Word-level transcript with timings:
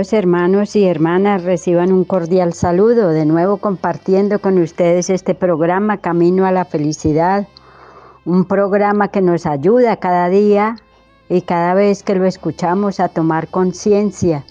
Hermanos 0.00 0.76
y 0.76 0.86
hermanas, 0.86 1.44
reciban 1.44 1.92
un 1.92 2.04
cordial 2.04 2.54
saludo, 2.54 3.10
de 3.10 3.26
nuevo 3.26 3.58
compartiendo 3.58 4.38
con 4.38 4.56
ustedes 4.56 5.10
este 5.10 5.34
programa 5.34 5.98
Camino 5.98 6.46
a 6.46 6.52
la 6.52 6.64
Felicidad, 6.64 7.46
un 8.24 8.46
programa 8.46 9.08
que 9.08 9.20
nos 9.20 9.44
ayuda 9.44 9.98
cada 9.98 10.30
día 10.30 10.76
y 11.28 11.42
cada 11.42 11.74
vez 11.74 12.02
que 12.02 12.14
lo 12.14 12.24
escuchamos 12.24 12.98
a 12.98 13.08
tomar 13.08 13.48
conciencia 13.48 14.42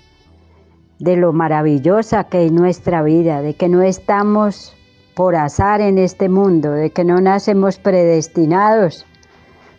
de 0.99 1.17
lo 1.17 1.33
maravillosa 1.33 2.25
que 2.25 2.45
es 2.45 2.51
nuestra 2.51 3.01
vida, 3.01 3.41
de 3.41 3.55
que 3.55 3.69
no 3.69 3.81
estamos 3.81 4.75
por 5.15 5.35
azar 5.35 5.81
en 5.81 5.97
este 5.97 6.29
mundo, 6.29 6.73
de 6.73 6.91
que 6.91 7.03
no 7.03 7.19
nacemos 7.21 7.79
predestinados, 7.79 9.03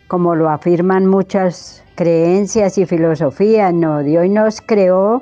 como 0.09 0.35
lo 0.35 0.49
afirman 0.49 1.05
muchas 1.05 1.81
creencias 1.95 2.77
y 2.77 2.85
filosofías, 2.85 3.73
no, 3.73 4.03
Dios 4.03 4.29
nos 4.29 4.59
creó 4.59 5.21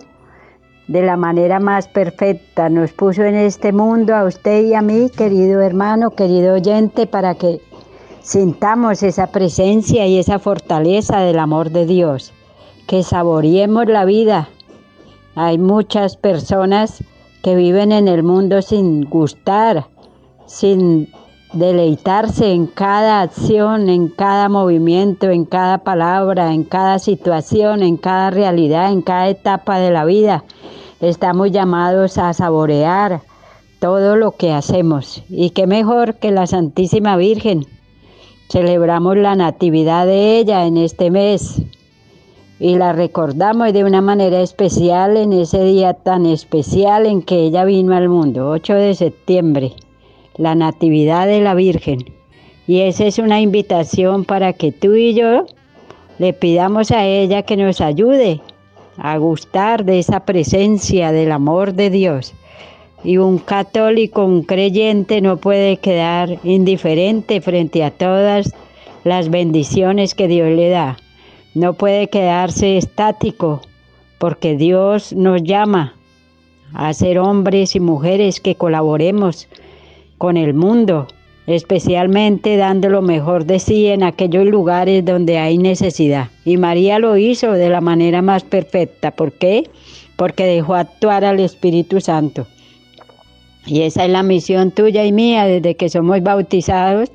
de 0.90 1.04
la 1.04 1.18
manera 1.18 1.60
más 1.60 1.88
perfecta, 1.88 2.68
nos 2.68 2.94
puso 2.94 3.24
en 3.24 3.36
este 3.36 3.72
mundo 3.72 4.16
a 4.16 4.24
usted 4.24 4.66
y 4.66 4.74
a 4.74 4.82
mí, 4.82 5.12
querido 5.16 5.62
hermano, 5.62 6.10
querido 6.10 6.56
oyente, 6.56 7.06
para 7.06 7.36
que 7.36 7.62
sintamos 8.24 9.04
esa 9.04 9.28
presencia 9.28 10.08
y 10.08 10.18
esa 10.18 10.40
fortaleza 10.40 11.20
del 11.20 11.38
amor 11.38 11.70
de 11.70 11.86
Dios, 11.86 12.34
que 12.88 13.04
saboreemos 13.04 13.86
la 13.86 14.04
vida. 14.04 14.50
Hay 15.36 15.60
muchas 15.60 16.18
personas 16.18 17.04
que 17.44 17.56
viven 17.56 17.92
en 17.92 18.08
el 18.08 18.24
mundo 18.24 18.64
sin 18.64 19.04
gustar, 19.04 19.86
sin 20.48 21.08
deleitarse 21.54 22.52
en 22.52 22.66
cada 22.66 23.22
acción, 23.22 23.90
en 23.90 24.08
cada 24.08 24.50
movimiento, 24.50 25.30
en 25.30 25.46
cada 25.46 25.78
palabra, 25.78 26.52
en 26.52 26.64
cada 26.64 26.98
situación, 26.98 27.84
en 27.84 27.98
cada 27.98 28.32
realidad, 28.32 28.92
en 28.92 29.04
cada 29.04 29.30
etapa 29.30 29.78
de 29.78 29.92
la 29.92 30.04
vida. 30.04 30.44
Estamos 31.02 31.52
llamados 31.52 32.18
a 32.18 32.34
saborear 32.34 33.22
todo 33.80 34.18
lo 34.18 34.32
que 34.32 34.52
hacemos. 34.52 35.24
Y 35.30 35.52
qué 35.52 35.68
mejor 35.68 36.16
que 36.16 36.32
la 36.32 36.46
Santísima 36.46 37.16
Virgen. 37.16 37.66
Celebramos 38.50 39.16
la 39.18 39.36
natividad 39.36 40.06
de 40.06 40.40
ella 40.40 40.66
en 40.66 40.78
este 40.78 41.12
mes 41.12 41.62
y 42.60 42.76
la 42.76 42.94
recordamos 42.94 43.72
de 43.74 43.84
una 43.84 44.02
manera 44.02 44.42
especial 44.42 45.16
en 45.16 45.34
ese 45.34 45.64
día 45.64 45.94
tan 45.94 46.26
especial 46.26 47.06
en 47.06 47.22
que 47.22 47.46
ella 47.46 47.64
vino 47.64 47.96
al 47.96 48.10
mundo, 48.10 48.50
8 48.50 48.74
de 48.74 48.96
septiembre 48.96 49.74
la 50.40 50.56
Natividad 50.56 51.28
de 51.28 51.42
la 51.42 51.54
Virgen. 51.54 52.00
Y 52.66 52.82
esa 52.82 53.06
es 53.06 53.20
una 53.20 53.42
invitación 53.42 54.24
para 54.24 54.54
que 54.54 54.72
tú 54.72 54.96
y 54.96 55.14
yo 55.14 55.46
le 56.18 56.34
pidamos 56.34 56.92
a 56.92 57.06
ella 57.06 57.44
que 57.44 57.58
nos 57.58 57.82
ayude 57.82 58.42
a 59.02 59.18
gustar 59.18 59.86
de 59.86 60.00
esa 60.00 60.22
presencia 60.22 61.12
del 61.12 61.32
amor 61.32 61.74
de 61.74 61.90
Dios. 61.90 62.34
Y 63.04 63.18
un 63.18 63.38
católico, 63.38 64.26
un 64.26 64.44
creyente 64.44 65.22
no 65.22 65.38
puede 65.38 65.78
quedar 65.78 66.38
indiferente 66.44 67.40
frente 67.42 67.84
a 67.84 67.92
todas 67.92 68.54
las 69.04 69.30
bendiciones 69.30 70.16
que 70.16 70.28
Dios 70.28 70.50
le 70.50 70.70
da. 70.70 70.98
No 71.54 71.74
puede 71.74 72.10
quedarse 72.10 72.78
estático 72.78 73.62
porque 74.18 74.56
Dios 74.56 75.14
nos 75.14 75.42
llama 75.44 75.94
a 76.74 76.94
ser 76.94 77.20
hombres 77.20 77.76
y 77.76 77.80
mujeres 77.80 78.40
que 78.40 78.56
colaboremos 78.56 79.48
con 80.18 80.38
el 80.38 80.54
mundo, 80.54 81.08
especialmente 81.50 82.58
dando 82.58 82.90
lo 82.90 83.02
mejor 83.02 83.46
de 83.46 83.58
sí 83.58 83.88
en 83.88 84.04
aquellos 84.04 84.46
lugares 84.46 85.04
donde 85.04 85.40
hay 85.40 85.58
necesidad. 85.58 86.28
Y 86.46 86.58
María 86.58 87.00
lo 87.00 87.18
hizo 87.18 87.54
de 87.54 87.70
la 87.70 87.82
manera 87.82 88.22
más 88.22 88.44
perfecta. 88.44 89.10
¿Por 89.10 89.32
qué? 89.32 89.68
Porque 90.16 90.46
dejó 90.46 90.76
actuar 90.76 91.26
al 91.26 91.40
Espíritu 91.40 92.02
Santo. 92.02 92.46
Y 93.66 93.82
esa 93.82 94.06
es 94.06 94.12
la 94.12 94.22
misión 94.22 94.70
tuya 94.70 95.04
y 95.06 95.12
mía 95.12 95.46
desde 95.46 95.74
que 95.74 95.90
somos 95.90 96.22
bautizados. 96.22 97.12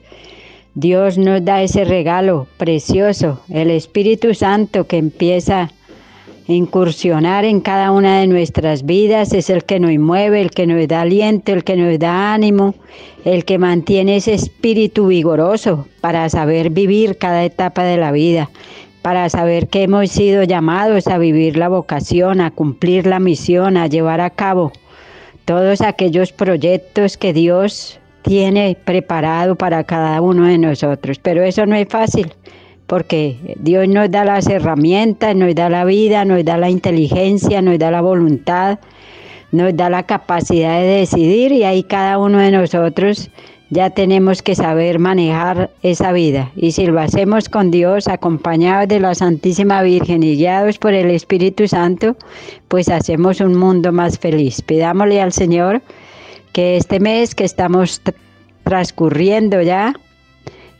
Dios 0.74 1.16
nos 1.16 1.44
da 1.44 1.62
ese 1.62 1.84
regalo 1.84 2.48
precioso, 2.56 3.40
el 3.48 3.70
Espíritu 3.70 4.34
Santo 4.34 4.88
que 4.88 4.96
empieza 4.96 5.70
incursionar 6.46 7.44
en 7.44 7.60
cada 7.60 7.90
una 7.90 8.20
de 8.20 8.26
nuestras 8.26 8.84
vidas, 8.84 9.32
es 9.32 9.48
el 9.48 9.64
que 9.64 9.80
nos 9.80 9.96
mueve, 9.98 10.42
el 10.42 10.50
que 10.50 10.66
nos 10.66 10.86
da 10.86 11.00
aliento, 11.00 11.52
el 11.52 11.64
que 11.64 11.76
nos 11.76 11.98
da 11.98 12.34
ánimo, 12.34 12.74
el 13.24 13.44
que 13.44 13.58
mantiene 13.58 14.16
ese 14.16 14.34
espíritu 14.34 15.06
vigoroso 15.06 15.86
para 16.00 16.28
saber 16.28 16.70
vivir 16.70 17.16
cada 17.16 17.44
etapa 17.44 17.84
de 17.84 17.96
la 17.96 18.12
vida, 18.12 18.50
para 19.00 19.28
saber 19.30 19.68
que 19.68 19.84
hemos 19.84 20.10
sido 20.10 20.42
llamados 20.42 21.06
a 21.06 21.18
vivir 21.18 21.56
la 21.56 21.68
vocación, 21.68 22.40
a 22.40 22.50
cumplir 22.50 23.06
la 23.06 23.20
misión, 23.20 23.76
a 23.76 23.86
llevar 23.86 24.20
a 24.20 24.30
cabo 24.30 24.72
todos 25.46 25.80
aquellos 25.80 26.32
proyectos 26.32 27.16
que 27.16 27.32
Dios 27.32 27.98
tiene 28.22 28.76
preparado 28.84 29.56
para 29.56 29.84
cada 29.84 30.20
uno 30.20 30.46
de 30.46 30.56
nosotros. 30.56 31.18
Pero 31.18 31.42
eso 31.42 31.66
no 31.66 31.76
es 31.76 31.86
fácil 31.88 32.32
porque 32.94 33.56
Dios 33.58 33.88
nos 33.88 34.08
da 34.08 34.24
las 34.24 34.46
herramientas, 34.46 35.34
nos 35.34 35.52
da 35.56 35.68
la 35.68 35.84
vida, 35.84 36.24
nos 36.24 36.44
da 36.44 36.56
la 36.56 36.70
inteligencia, 36.70 37.60
nos 37.60 37.76
da 37.76 37.90
la 37.90 38.00
voluntad, 38.00 38.78
nos 39.50 39.76
da 39.76 39.90
la 39.90 40.04
capacidad 40.04 40.78
de 40.78 41.00
decidir 41.00 41.50
y 41.50 41.64
ahí 41.64 41.82
cada 41.82 42.18
uno 42.18 42.38
de 42.38 42.52
nosotros 42.52 43.30
ya 43.70 43.90
tenemos 43.90 44.42
que 44.42 44.54
saber 44.54 45.00
manejar 45.00 45.70
esa 45.82 46.12
vida. 46.12 46.52
Y 46.54 46.70
si 46.70 46.86
lo 46.86 47.00
hacemos 47.00 47.48
con 47.48 47.72
Dios, 47.72 48.06
acompañados 48.06 48.86
de 48.86 49.00
la 49.00 49.16
Santísima 49.16 49.82
Virgen 49.82 50.22
y 50.22 50.36
guiados 50.36 50.78
por 50.78 50.94
el 50.94 51.10
Espíritu 51.10 51.66
Santo, 51.66 52.16
pues 52.68 52.88
hacemos 52.88 53.40
un 53.40 53.56
mundo 53.56 53.90
más 53.90 54.20
feliz. 54.20 54.62
Pidámosle 54.62 55.20
al 55.20 55.32
Señor 55.32 55.82
que 56.52 56.76
este 56.76 57.00
mes 57.00 57.34
que 57.34 57.42
estamos 57.42 58.00
transcurriendo 58.62 59.62
ya 59.62 59.94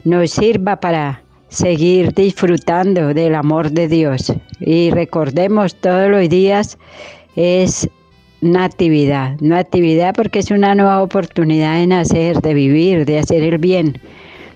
nos 0.05 0.31
sirva 0.31 0.77
para 0.77 1.24
seguir 1.55 2.13
disfrutando 2.13 3.15
del 3.15 3.35
amor 3.35 3.71
de 3.71 3.87
Dios. 3.89 4.33
Y 4.61 4.91
recordemos 4.91 5.75
todos 5.77 6.11
los 6.11 6.29
días 6.29 6.77
es 7.37 7.89
natividad, 8.41 9.39
natividad 9.41 10.15
porque 10.15 10.41
es 10.41 10.51
una 10.51 10.75
nueva 10.75 11.03
oportunidad 11.03 11.77
de 11.77 11.87
nacer, 11.87 12.41
de 12.41 12.55
vivir, 12.55 13.07
de 13.07 13.21
hacer 13.21 13.43
el 13.43 13.59
bien, 13.59 13.99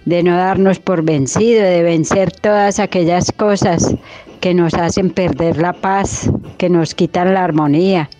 de 0.04 0.22
no 0.22 0.36
darnos 0.36 0.81
por 0.81 1.03
vencido, 1.03 1.62
de 1.62 1.82
vencer 1.82 2.32
todas 2.32 2.81
aquellas 2.81 3.32
cosas 3.32 3.94
que 4.41 4.53
nos 4.53 4.75
hacen 4.75 5.10
perder 5.10 5.59
la 5.59 5.72
paz, 5.72 6.30
que 6.59 6.69
nos 6.69 6.94
quitan 6.94 7.32
la 7.34 7.44
armonía, 7.44 8.10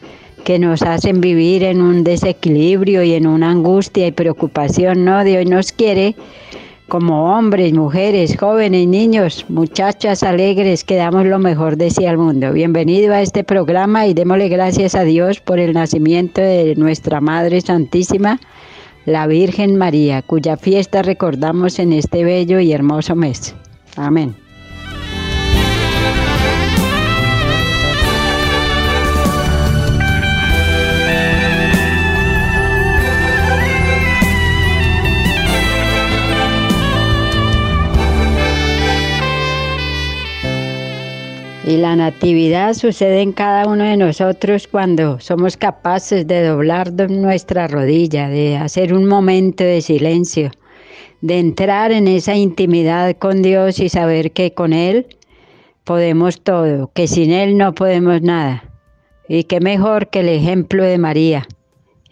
que 0.45 0.59
nos 0.59 0.83
hacen 0.83 1.21
vivir 1.21 1.65
en 1.65 1.83
un 1.83 2.05
desequilibrio 2.05 3.03
y 3.03 3.15
en 3.15 3.27
una 3.27 3.51
angustia 3.51 4.07
y 4.07 4.13
preocupación. 4.13 5.05
No, 5.05 5.25
Dios 5.25 5.47
nos 5.47 5.73
quiere 5.73 6.15
como 6.89 7.37
hombres, 7.37 7.75
mujeres, 7.75 8.37
jóvenes, 8.39 8.89
niños, 8.89 9.45
muchachas 9.49 10.23
alegres 10.23 10.85
que 10.85 10.97
damos 10.97 11.27
lo 11.27 11.39
mejor 11.39 11.77
de 11.77 11.91
sí 11.91 12.07
al 12.07 12.17
mundo. 12.17 12.53
Bienvenido 12.53 13.13
a 13.13 13.21
este 13.21 13.45
programa 13.45 14.07
y 14.07 14.15
démosle 14.15 14.49
gracias 14.49 14.95
a 14.95 15.05
Dios 15.05 15.41
por 15.41 15.59
el 15.59 15.75
nacimiento 15.75 16.41
de 16.41 16.75
nuestra 16.77 17.21
Madre 17.21 17.61
Santísima, 17.61 18.41
la 19.05 19.27
Virgen 19.27 19.77
María, 19.77 20.23
cuya 20.23 20.57
fiesta 20.57 21.03
recordamos 21.03 21.79
en 21.79 21.93
este 21.93 22.25
bello 22.25 22.59
y 22.59 22.73
hermoso 22.73 23.15
mes. 23.15 23.55
Amén. 23.97 24.48
Y 41.69 41.77
la 41.77 41.97
natividad 41.97 42.73
sucede 42.73 43.21
en 43.21 43.33
cada 43.33 43.67
uno 43.67 43.85
de 43.85 43.99
nosotros 43.99 44.67
cuando 44.67 45.21
somos 45.21 45.59
capaces 45.59 46.27
de 46.27 46.43
doblar 46.43 46.91
nuestra 47.11 47.69
rodilla, 47.69 48.31
de 48.31 48.57
hacer 48.57 48.95
un 48.95 49.05
momento 49.05 49.65
de 49.65 49.83
silencio, 49.83 50.51
de 51.21 51.39
entrar 51.39 51.93
en 51.93 52.09
esa 52.09 52.35
intimidad 52.35 53.15
con 53.19 53.43
Dios 53.43 53.81
y 53.81 53.91
saber 53.91 54.33
que 54.33 54.55
con 54.55 54.73
Él 54.73 55.09
podemos 55.85 56.41
todo, 56.41 56.91
que 56.95 57.07
sin 57.07 57.33
Él 57.33 57.59
no 57.59 57.75
podemos 57.75 58.23
nada. 58.23 58.65
Y 59.29 59.45
qué 59.45 59.61
mejor 59.61 60.09
que 60.09 60.21
el 60.21 60.31
ejemplo 60.31 60.85
de 60.85 60.97
María. 60.97 61.47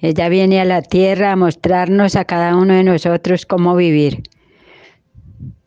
Ella 0.03 0.29
viene 0.29 0.61
a 0.61 0.67
la 0.67 0.83
tierra 0.83 1.33
a 1.33 1.37
mostrarnos 1.37 2.15
a 2.15 2.27
cada 2.27 2.57
uno 2.57 2.75
de 2.75 2.85
nosotros 2.85 3.47
cómo 3.47 3.75
vivir. 3.75 4.23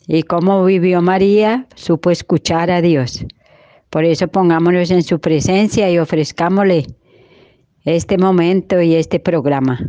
Y 0.05 0.21
cómo 0.21 0.63
vivió 0.63 1.01
María, 1.01 1.65
supo 1.73 2.11
escuchar 2.11 2.69
a 2.69 2.83
Dios. 2.83 3.25
Por 3.89 4.05
eso 4.05 4.27
pongámonos 4.27 4.91
en 4.91 5.03
su 5.03 5.19
presencia 5.19 5.89
y 5.89 5.97
ofrezcámosle 5.97 6.87
este 7.85 8.17
momento 8.17 8.81
y 8.81 8.95
este 8.95 9.19
programa. 9.19 9.79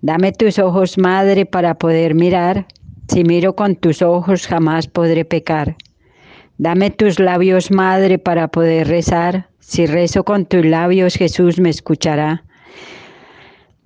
Dame 0.00 0.32
tus 0.32 0.58
ojos, 0.58 0.96
Madre, 0.96 1.44
para 1.44 1.74
poder 1.74 2.14
mirar. 2.14 2.66
Si 3.08 3.24
miro 3.24 3.54
con 3.56 3.76
tus 3.76 4.02
ojos 4.02 4.46
jamás 4.46 4.86
podré 4.86 5.24
pecar. 5.24 5.76
Dame 6.58 6.90
tus 6.90 7.18
labios, 7.18 7.70
Madre, 7.70 8.18
para 8.18 8.48
poder 8.48 8.88
rezar. 8.88 9.48
Si 9.58 9.86
rezo 9.86 10.24
con 10.24 10.46
tus 10.46 10.64
labios, 10.64 11.14
Jesús 11.14 11.58
me 11.58 11.70
escuchará. 11.70 12.44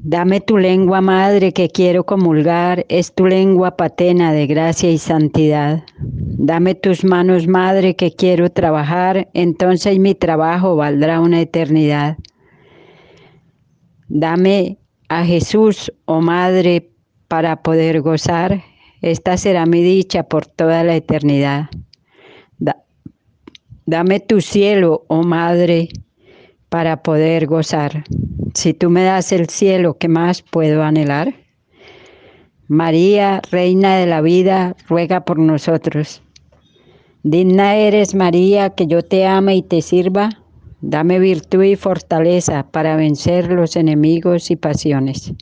Dame 0.07 0.43
tu 0.43 0.59
lengua, 0.59 1.01
Madre, 1.01 1.53
que 1.55 1.71
quiero 1.71 2.05
comulgar, 2.05 2.85
es 2.91 3.15
tu 3.15 3.27
lengua 3.27 3.75
patena 3.75 4.35
de 4.35 4.47
gracia 4.47 4.91
y 4.91 4.99
santidad. 4.99 5.83
Dame 5.99 6.75
tus 6.75 7.05
manos, 7.05 7.47
Madre, 7.47 7.97
que 7.97 8.13
quiero 8.13 8.51
trabajar, 8.51 9.31
entonces 9.33 9.99
mi 9.99 10.15
trabajo 10.15 10.77
valdrá 10.77 11.21
una 11.21 11.41
eternidad. 11.41 12.19
Dame 14.09 14.77
a 15.09 15.25
Jesús, 15.25 15.91
oh 16.05 16.21
Madre, 16.21 16.91
para 17.27 17.63
poder 17.63 18.03
gozar, 18.03 18.63
esta 19.01 19.39
será 19.39 19.65
mi 19.65 19.83
dicha 19.83 20.25
por 20.25 20.45
toda 20.45 20.85
la 20.85 20.97
eternidad. 20.97 21.71
Dame 23.87 24.21
tu 24.21 24.43
cielo, 24.43 25.07
oh 25.09 25.23
Madre, 25.23 25.89
para 26.69 27.03
poder 27.03 27.47
gozar. 27.47 28.05
Si 28.55 28.73
tú 28.73 28.89
me 28.89 29.03
das 29.03 29.33
el 29.33 29.49
cielo, 29.49 29.99
¿qué 29.99 30.07
más 30.07 30.43
puedo 30.43 30.85
anhelar? 30.85 31.35
María, 32.69 33.43
Reina 33.51 33.97
de 33.97 34.07
la 34.07 34.21
vida, 34.21 34.77
ruega 34.89 35.25
por 35.25 35.41
nosotros. 35.41 36.23
Digna 37.25 37.75
eres, 37.75 38.15
María, 38.15 38.71
que 38.71 38.87
yo 38.87 39.03
te 39.03 39.27
ame 39.27 39.57
y 39.57 39.63
te 39.63 39.83
sirva. 39.83 40.31
Dame 40.81 41.19
virtud 41.19 41.65
y 41.65 41.75
fortaleza 41.75 42.71
para 42.71 42.95
vencer 42.95 43.51
los 43.51 43.75
enemigos 43.75 44.51
y 44.53 44.57
pasiones. 44.57 45.33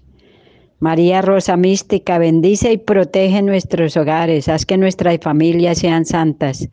María 0.80 1.20
Rosa 1.20 1.56
Mística, 1.56 2.16
bendice 2.18 2.72
y 2.72 2.78
protege 2.78 3.42
nuestros 3.42 3.96
hogares, 3.96 4.48
haz 4.48 4.64
que 4.64 4.78
nuestras 4.78 5.18
familias 5.20 5.78
sean 5.78 6.06
santas. 6.06 6.68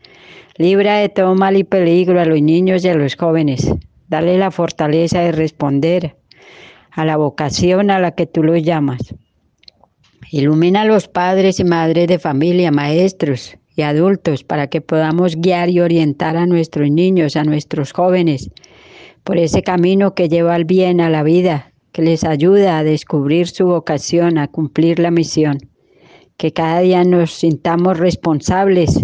Libra 0.57 0.97
de 0.97 1.09
todo 1.09 1.35
mal 1.35 1.57
y 1.57 1.63
peligro 1.63 2.19
a 2.19 2.25
los 2.25 2.41
niños 2.41 2.85
y 2.85 2.89
a 2.89 2.95
los 2.95 3.15
jóvenes. 3.15 3.71
Dale 4.07 4.37
la 4.37 4.51
fortaleza 4.51 5.19
de 5.19 5.31
responder 5.31 6.15
a 6.91 7.05
la 7.05 7.17
vocación 7.17 7.91
a 7.91 7.99
la 7.99 8.11
que 8.11 8.25
tú 8.25 8.43
los 8.43 8.61
llamas. 8.63 9.15
Ilumina 10.31 10.81
a 10.81 10.85
los 10.85 11.07
padres 11.07 11.59
y 11.59 11.63
madres 11.63 12.07
de 12.07 12.19
familia, 12.19 12.71
maestros 12.71 13.57
y 13.75 13.81
adultos 13.81 14.43
para 14.43 14.67
que 14.67 14.81
podamos 14.81 15.35
guiar 15.37 15.69
y 15.69 15.79
orientar 15.79 16.37
a 16.37 16.45
nuestros 16.45 16.91
niños, 16.91 17.35
a 17.35 17.43
nuestros 17.43 17.93
jóvenes, 17.93 18.49
por 19.23 19.37
ese 19.37 19.63
camino 19.63 20.13
que 20.13 20.29
lleva 20.29 20.53
al 20.53 20.65
bien, 20.65 21.01
a 21.01 21.09
la 21.09 21.23
vida, 21.23 21.73
que 21.91 22.01
les 22.01 22.23
ayuda 22.23 22.77
a 22.77 22.83
descubrir 22.83 23.47
su 23.47 23.65
vocación, 23.65 24.37
a 24.37 24.47
cumplir 24.47 24.99
la 24.99 25.11
misión. 25.11 25.57
Que 26.37 26.53
cada 26.53 26.79
día 26.81 27.03
nos 27.03 27.33
sintamos 27.33 27.97
responsables 27.97 29.03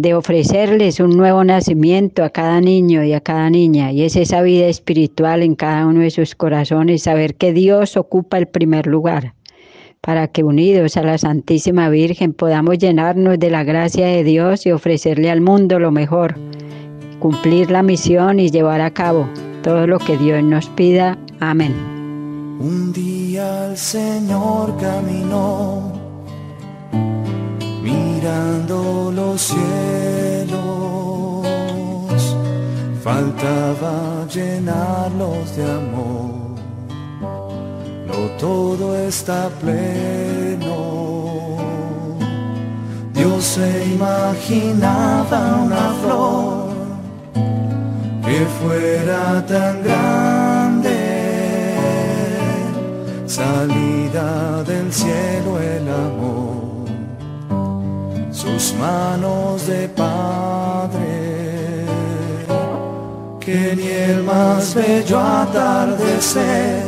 de 0.00 0.14
ofrecerles 0.14 0.98
un 0.98 1.14
nuevo 1.14 1.44
nacimiento 1.44 2.24
a 2.24 2.30
cada 2.30 2.62
niño 2.62 3.04
y 3.04 3.12
a 3.12 3.20
cada 3.20 3.50
niña. 3.50 3.92
Y 3.92 4.04
es 4.04 4.16
esa 4.16 4.40
vida 4.40 4.66
espiritual 4.66 5.42
en 5.42 5.54
cada 5.54 5.86
uno 5.86 6.00
de 6.00 6.10
sus 6.10 6.34
corazones, 6.34 7.02
saber 7.02 7.34
que 7.34 7.52
Dios 7.52 7.98
ocupa 7.98 8.38
el 8.38 8.46
primer 8.46 8.86
lugar, 8.86 9.34
para 10.00 10.28
que 10.28 10.42
unidos 10.42 10.96
a 10.96 11.02
la 11.02 11.18
Santísima 11.18 11.90
Virgen 11.90 12.32
podamos 12.32 12.78
llenarnos 12.78 13.38
de 13.38 13.50
la 13.50 13.62
gracia 13.62 14.06
de 14.06 14.24
Dios 14.24 14.64
y 14.64 14.72
ofrecerle 14.72 15.30
al 15.30 15.42
mundo 15.42 15.78
lo 15.78 15.90
mejor, 15.90 16.36
cumplir 17.18 17.70
la 17.70 17.82
misión 17.82 18.40
y 18.40 18.50
llevar 18.50 18.80
a 18.80 18.92
cabo 18.92 19.28
todo 19.62 19.86
lo 19.86 19.98
que 19.98 20.16
Dios 20.16 20.42
nos 20.42 20.70
pida. 20.70 21.18
Amén. 21.40 21.74
Un 22.58 22.90
día 22.94 23.66
el 23.68 23.76
Señor 23.76 24.74
caminó 24.78 25.99
mirando 28.20 29.10
los 29.14 29.40
cielos, 29.40 30.58
faltaba 33.02 34.26
llenarlos 34.32 35.56
de 35.56 35.64
amor. 35.64 36.60
No 38.06 38.30
todo 38.38 38.96
está 38.98 39.48
pleno. 39.60 40.90
Dios 43.14 43.44
se 43.44 43.86
imaginaba 43.94 45.62
una 45.64 45.94
flor 46.02 46.70
que 48.24 48.46
fuera 48.60 49.44
tan 49.46 49.82
grande, 49.82 50.98
salida 53.26 54.62
del 54.64 54.92
cielo 54.92 55.58
el 55.58 55.88
amor, 55.88 56.59
sus 58.42 58.72
manos 58.74 59.66
de 59.66 59.86
Padre, 59.88 61.10
que 63.38 63.74
ni 63.76 63.88
el 63.88 64.22
más 64.22 64.74
bello 64.74 65.20
atardecer, 65.20 66.84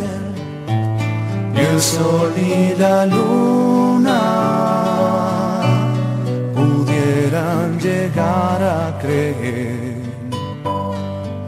ni 1.52 1.60
el 1.60 1.80
sol 1.80 2.32
ni 2.36 2.74
la 2.78 3.04
luna 3.04 4.20
pudieran 6.54 7.78
llegar 7.78 8.62
a 8.62 8.98
creer 9.02 10.00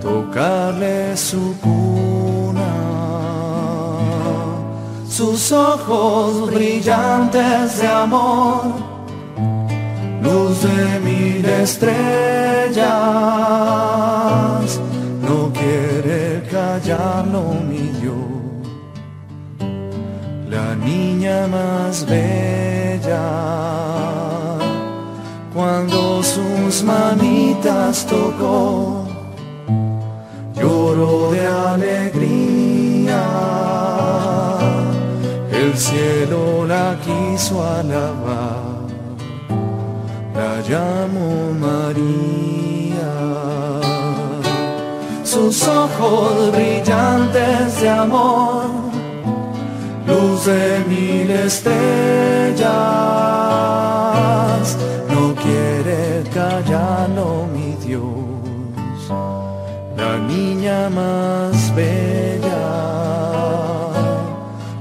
tocarle 0.03 1.17
su 1.17 1.57
cuna, 1.63 2.75
sus 5.09 5.51
ojos 5.51 6.51
brillantes 6.53 7.81
de 7.81 7.89
amor, 7.89 8.94
luz 10.25 10.63
de 10.63 11.01
mil 11.01 11.45
estrellas, 11.45 12.01
no 15.27 15.39
quiere 15.53 16.43
callarlo 16.51 17.43
mi 17.71 17.85
Dios, 18.01 18.17
la 20.49 20.75
niña 20.75 21.47
más 21.47 22.07
bella, 22.07 23.27
cuando 25.55 26.23
sus 26.23 26.83
manitas 26.83 28.07
tocó 28.07 29.05
lloro 30.55 31.33
de 31.33 31.47
alegría. 31.47 33.23
El 35.53 35.77
cielo 35.77 36.67
la 36.67 36.97
quiso 37.05 37.55
alabar, 37.65 37.85
la 37.89 38.24
llamo 40.69 41.53
María. 41.59 43.13
Sus 45.25 45.67
ojos 45.67 46.53
brillantes 46.53 47.81
de 47.81 47.89
amor, 47.89 48.67
luz 50.07 50.47
de 50.47 50.85
mil 50.89 51.31
estrellas, 51.31 52.69
no 55.09 55.35
quiere 55.35 56.25
callarlo 56.33 57.47
mi 57.53 57.75
Dios 57.85 58.25
la 59.97 60.19
niña 60.19 60.89
más 60.91 61.75
bella. 61.75 62.65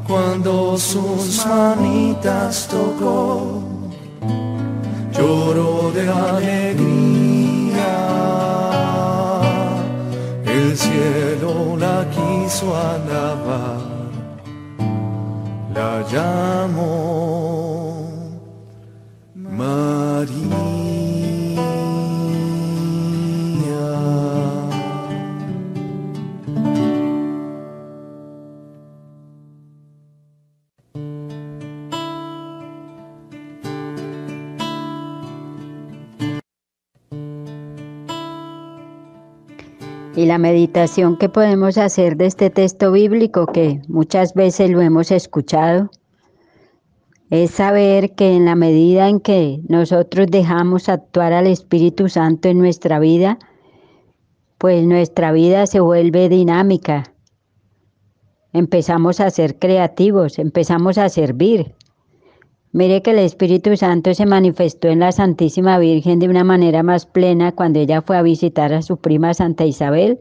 Cuando 0.08 0.78
sus 0.78 1.46
manitas 1.46 2.68
tocó, 2.68 3.63
lloró 5.24 5.92
de 5.92 6.04
alegría. 6.10 7.94
El 10.46 10.78
cielo 10.78 11.52
la 11.78 11.98
quiso 12.16 12.66
alabar, 12.76 13.82
la 15.78 15.92
llamó 16.12 17.13
la 40.34 40.40
meditación 40.40 41.16
que 41.16 41.30
podemos 41.30 41.78
hacer 41.78 42.18
de 42.18 42.26
este 42.26 42.50
texto 42.50 42.92
bíblico, 42.92 43.46
que 43.46 43.84
muchas 43.88 44.34
veces 44.34 44.72
lo 44.72 44.82
hemos 44.82 45.12
escuchado, 45.12 45.92
es 47.30 47.52
saber 47.52 48.16
que 48.16 48.36
en 48.36 48.46
la 48.46 48.56
medida 48.56 49.10
en 49.10 49.20
que 49.20 49.60
nosotros 49.70 50.26
dejamos 50.32 50.90
actuar 50.90 51.34
al 51.34 51.46
Espíritu 51.46 52.10
Santo 52.10 52.50
en 52.50 52.58
nuestra 52.58 52.98
vida, 52.98 53.38
pues 54.58 54.84
nuestra 54.88 55.32
vida 55.32 55.68
se 55.68 55.80
vuelve 55.80 56.30
dinámica. 56.30 57.14
Empezamos 58.54 59.20
a 59.20 59.30
ser 59.30 59.60
creativos, 59.60 60.40
empezamos 60.40 60.98
a 60.98 61.10
servir. 61.10 61.76
Mire 62.76 63.04
que 63.04 63.12
el 63.12 63.20
Espíritu 63.20 63.78
Santo 63.78 64.16
se 64.16 64.26
manifestó 64.26 64.88
en 64.88 65.00
la 65.00 65.12
Santísima 65.12 65.78
Virgen 65.78 66.18
de 66.18 66.28
una 66.28 66.44
manera 66.44 66.82
más 66.82 67.06
plena 67.06 67.52
cuando 67.52 67.78
ella 67.78 68.02
fue 68.02 68.18
a 68.18 68.24
visitar 68.24 68.74
a 68.74 68.82
su 68.82 68.98
prima 68.98 69.36
Santa 69.36 69.64
Isabel, 69.64 70.20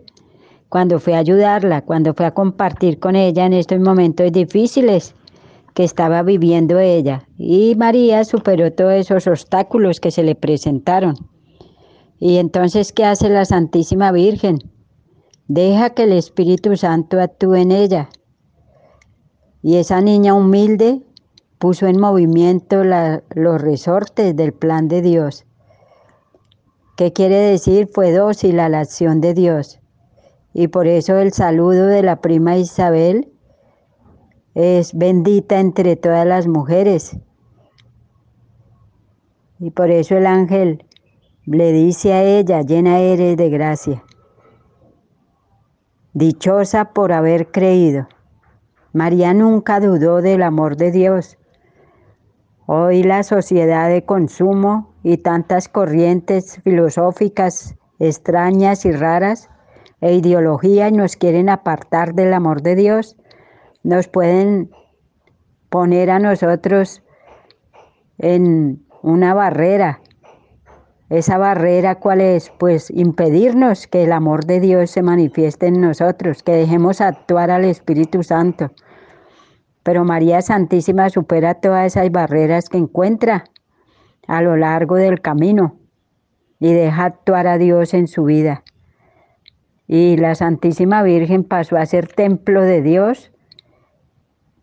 cuando 0.69 1.01
fue 1.01 1.15
a 1.15 1.21
ayudarla, 1.21 1.81
cuando 1.81 2.13
fue 2.13 2.27
a 2.27 2.35
compartir 2.35 2.99
con 2.99 3.17
ella 3.17 3.47
en 3.47 3.55
estos 3.55 3.81
momentos 3.81 4.31
difíciles 4.33 5.15
que 5.73 5.85
estaba 5.85 6.23
viviendo 6.23 6.79
ella. 6.79 7.27
Y 7.39 7.75
María 7.75 8.23
superó 8.23 8.71
todos 8.71 8.93
esos 8.93 9.27
obstáculos 9.27 9.99
que 9.99 10.11
se 10.11 10.23
le 10.23 10.35
presentaron. 10.35 11.15
Y 12.19 12.37
entonces, 12.37 12.93
¿qué 12.93 13.07
hace 13.07 13.31
la 13.31 13.47
Santísima 13.47 14.13
Virgen? 14.13 14.59
Deja 15.49 15.95
que 15.95 16.03
el 16.03 16.13
Espíritu 16.13 16.77
Santo 16.77 17.19
actúe 17.19 17.55
en 17.55 17.73
ella. 17.73 18.11
Y 19.63 19.77
esa 19.77 20.03
niña 20.03 20.35
humilde 20.35 21.01
puso 21.63 21.87
en 21.87 22.01
movimiento 22.01 22.83
los 22.83 23.63
resortes 23.63 24.35
del 24.35 24.53
plan 24.53 24.89
de 24.89 25.01
Dios. 25.01 25.47
¿Qué 26.97 27.13
quiere 27.13 27.37
decir? 27.37 27.87
Fue 27.87 28.11
dócil 28.11 28.59
a 28.59 28.69
la 28.69 28.81
acción 28.81 29.21
de 29.21 29.33
Dios. 29.33 29.79
Y 30.53 30.67
por 30.67 30.89
eso 30.89 31.19
el 31.19 31.33
saludo 31.33 31.87
de 31.87 32.03
la 32.03 32.21
prima 32.21 32.57
Isabel 32.57 33.31
es 34.57 34.93
bendita 34.93 35.61
entre 35.61 35.95
todas 35.95 36.27
las 36.27 36.49
mujeres. 36.49 37.17
Y 39.61 39.71
por 39.71 39.93
eso 39.93 40.17
el 40.17 40.27
ángel 40.27 40.85
le 41.45 41.73
dice 41.73 42.13
a 42.13 42.25
ella, 42.25 42.63
llena 42.63 42.99
eres 42.99 43.37
de 43.37 43.51
gracia, 43.51 44.03
dichosa 46.13 46.87
por 46.87 47.13
haber 47.13 47.53
creído. 47.53 48.09
María 48.93 49.33
nunca 49.33 49.79
dudó 49.79 50.23
del 50.23 50.43
amor 50.43 50.77
de 50.77 50.91
Dios. 50.91 51.39
Hoy 52.75 53.03
la 53.03 53.23
sociedad 53.23 53.91
de 53.91 54.07
consumo 54.07 54.95
y 55.03 55.19
tantas 55.19 55.69
corrientes 55.69 56.59
filosóficas 56.65 57.75
extrañas 57.99 58.87
y 58.87 58.93
raras 58.93 59.51
e 60.01 60.15
ideologías 60.15 60.91
nos 60.91 61.17
quieren 61.17 61.51
apartar 61.51 62.15
del 62.15 62.33
amor 62.33 62.63
de 62.63 62.75
Dios 62.75 63.19
nos 63.83 64.09
pueden 64.09 64.71
poner 65.69 66.09
a 66.11 66.19
nosotros 66.19 67.03
en 68.17 68.83
una 69.03 69.35
barrera. 69.35 70.01
Esa 71.11 71.37
barrera, 71.37 71.97
¿cuál 71.97 72.23
es? 72.23 72.51
Pues 72.59 72.89
impedirnos 72.89 73.87
que 73.87 74.05
el 74.05 74.13
amor 74.13 74.47
de 74.47 74.61
Dios 74.61 74.93
se 74.93 75.03
manifieste 75.03 75.67
en 75.67 75.79
nosotros, 75.83 76.43
que 76.43 76.53
dejemos 76.53 77.03
actuar 77.03 77.51
al 77.51 77.67
Espíritu 77.67 78.23
Santo. 78.23 78.71
Pero 79.83 80.05
María 80.05 80.43
Santísima 80.43 81.11
supera 81.11 81.55
todas 81.55 81.87
esas 81.87 82.11
barreras 82.11 82.69
que 82.69 82.79
encuentra 82.79 83.45
a 84.27 84.43
lo 84.43 84.57
largo 84.57 84.97
del 84.97 85.21
camino 85.21 85.77
y 86.61 86.73
deja 86.73 87.05
actuar 87.05 87.47
a 87.47 87.59
Dios 87.59 87.93
en 87.95 88.07
su 88.07 88.25
vida. 88.25 88.63
Y 89.89 90.17
la 90.17 90.35
Santísima 90.35 91.03
Virgen 91.03 91.45
pasó 91.45 91.77
a 91.77 91.87
ser 91.87 92.07
templo 92.07 92.63
de 92.63 92.83
Dios 92.83 93.33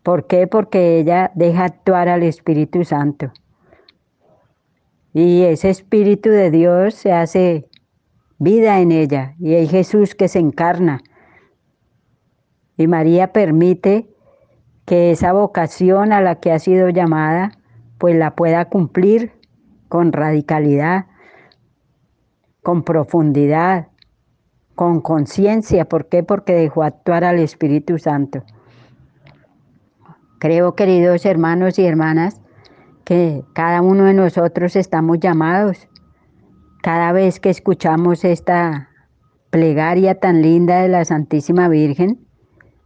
¿Por 0.10 0.28
qué? 0.28 0.48
Porque 0.48 0.98
ella 0.98 1.32
deja 1.36 1.66
actuar 1.66 2.08
al 2.08 2.24
Espíritu 2.24 2.84
Santo. 2.84 3.32
Y 5.14 5.44
ese 5.44 5.70
Espíritu 5.70 6.30
de 6.30 6.52
Dios 6.52 6.96
se 6.96 7.12
hace 7.12 7.68
vida 8.38 8.80
en 8.80 8.92
ella 8.92 9.36
y 9.40 9.54
hay 9.54 9.68
Jesús 9.68 10.16
que 10.16 10.28
se 10.28 10.40
encarna. 10.40 11.02
Y 12.78 12.88
María 12.88 13.34
permite 13.34 14.09
que 14.90 15.12
esa 15.12 15.34
vocación 15.34 16.14
a 16.14 16.20
la 16.20 16.40
que 16.40 16.52
ha 16.52 16.58
sido 16.58 16.90
llamada, 16.90 17.52
pues 18.00 18.16
la 18.16 18.36
pueda 18.36 18.66
cumplir 18.66 19.32
con 19.88 20.12
radicalidad, 20.12 21.06
con 22.64 22.82
profundidad, 22.82 23.90
con 24.74 25.00
conciencia. 25.02 25.86
¿Por 25.86 26.10
qué? 26.10 26.24
Porque 26.24 26.54
dejó 26.56 26.82
actuar 26.82 27.24
al 27.24 27.38
Espíritu 27.38 28.00
Santo. 28.00 28.42
Creo, 30.40 30.74
queridos 30.74 31.24
hermanos 31.24 31.78
y 31.78 31.86
hermanas, 31.86 32.42
que 33.04 33.44
cada 33.54 33.84
uno 33.84 34.06
de 34.06 34.16
nosotros 34.16 34.76
estamos 34.76 35.20
llamados, 35.20 35.88
cada 36.82 37.12
vez 37.12 37.40
que 37.40 37.52
escuchamos 37.52 38.26
esta 38.26 38.90
plegaria 39.52 40.20
tan 40.20 40.42
linda 40.42 40.82
de 40.82 40.88
la 40.88 41.06
Santísima 41.06 41.68
Virgen, 41.68 42.26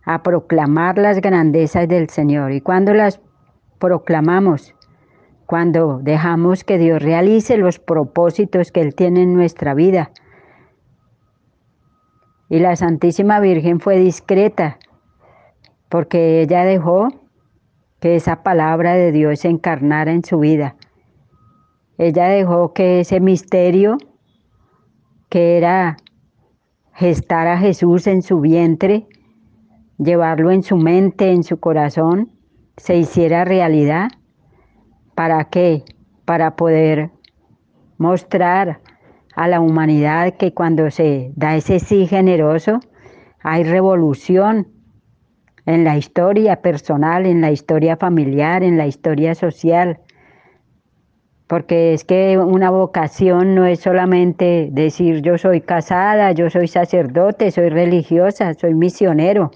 a 0.05 0.23
proclamar 0.23 0.97
las 0.97 1.21
grandezas 1.21 1.87
del 1.87 2.09
Señor. 2.09 2.51
Y 2.51 2.61
cuando 2.61 2.93
las 2.93 3.21
proclamamos, 3.79 4.75
cuando 5.45 5.99
dejamos 6.01 6.63
que 6.63 6.77
Dios 6.77 7.01
realice 7.01 7.57
los 7.57 7.79
propósitos 7.79 8.71
que 8.71 8.81
Él 8.81 8.95
tiene 8.95 9.23
en 9.23 9.33
nuestra 9.33 9.73
vida. 9.73 10.11
Y 12.49 12.59
la 12.59 12.75
Santísima 12.75 13.39
Virgen 13.39 13.79
fue 13.79 13.97
discreta, 13.97 14.77
porque 15.89 16.41
ella 16.41 16.63
dejó 16.63 17.09
que 17.99 18.15
esa 18.15 18.43
palabra 18.43 18.93
de 18.93 19.11
Dios 19.11 19.39
se 19.39 19.49
encarnara 19.49 20.11
en 20.11 20.23
su 20.23 20.39
vida. 20.39 20.75
Ella 21.97 22.27
dejó 22.27 22.73
que 22.73 22.99
ese 22.99 23.19
misterio, 23.19 23.97
que 25.29 25.57
era 25.57 25.97
gestar 26.93 27.47
a 27.47 27.57
Jesús 27.57 28.07
en 28.07 28.21
su 28.21 28.39
vientre, 28.41 29.07
llevarlo 29.97 30.51
en 30.51 30.63
su 30.63 30.77
mente, 30.77 31.31
en 31.31 31.43
su 31.43 31.59
corazón, 31.59 32.31
se 32.77 32.97
hiciera 32.97 33.45
realidad. 33.45 34.09
¿Para 35.15 35.45
qué? 35.45 35.83
Para 36.25 36.55
poder 36.55 37.11
mostrar 37.97 38.79
a 39.35 39.47
la 39.47 39.59
humanidad 39.59 40.35
que 40.35 40.53
cuando 40.53 40.89
se 40.91 41.31
da 41.35 41.55
ese 41.55 41.79
sí 41.79 42.07
generoso, 42.07 42.79
hay 43.41 43.63
revolución, 43.63 44.67
en 45.65 45.83
la 45.83 45.97
historia 45.97 46.57
personal, 46.61 47.25
en 47.25 47.41
la 47.41 47.51
historia 47.51 47.95
familiar, 47.97 48.63
en 48.63 48.77
la 48.77 48.87
historia 48.87 49.35
social. 49.35 49.99
Porque 51.47 51.93
es 51.93 52.03
que 52.03 52.37
una 52.37 52.69
vocación 52.69 53.55
no 53.55 53.65
es 53.65 53.79
solamente 53.79 54.69
decir 54.71 55.21
yo 55.21 55.37
soy 55.37 55.61
casada, 55.61 56.31
yo 56.31 56.49
soy 56.49 56.67
sacerdote, 56.67 57.51
soy 57.51 57.69
religiosa, 57.69 58.53
soy 58.55 58.73
misionero, 58.73 59.51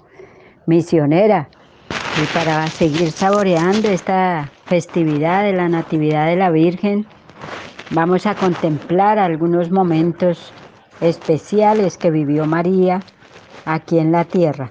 misionera. 0.68 1.48
Y 2.22 2.26
para 2.34 2.66
seguir 2.66 3.10
saboreando 3.10 3.88
esta 3.88 4.50
festividad 4.66 5.42
de 5.42 5.54
la 5.54 5.68
Natividad 5.68 6.26
de 6.26 6.36
la 6.36 6.50
Virgen, 6.50 7.06
vamos 7.90 8.26
a 8.26 8.34
contemplar 8.34 9.18
algunos 9.18 9.70
momentos 9.70 10.52
especiales 11.00 11.96
que 11.96 12.10
vivió 12.10 12.44
María 12.44 13.00
aquí 13.64 13.98
en 13.98 14.12
la 14.12 14.24
tierra. 14.24 14.70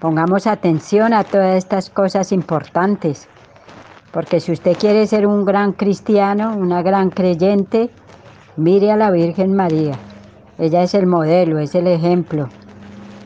Pongamos 0.00 0.46
atención 0.46 1.14
a 1.14 1.24
todas 1.24 1.56
estas 1.56 1.88
cosas 1.88 2.30
importantes, 2.30 3.28
porque 4.10 4.38
si 4.38 4.52
usted 4.52 4.76
quiere 4.76 5.06
ser 5.06 5.26
un 5.26 5.46
gran 5.46 5.72
cristiano, 5.72 6.54
una 6.54 6.82
gran 6.82 7.08
creyente, 7.08 7.88
mire 8.56 8.90
a 8.90 8.96
la 8.96 9.10
Virgen 9.10 9.54
María. 9.54 9.94
Ella 10.58 10.82
es 10.82 10.92
el 10.92 11.06
modelo, 11.06 11.58
es 11.58 11.74
el 11.74 11.86
ejemplo 11.86 12.48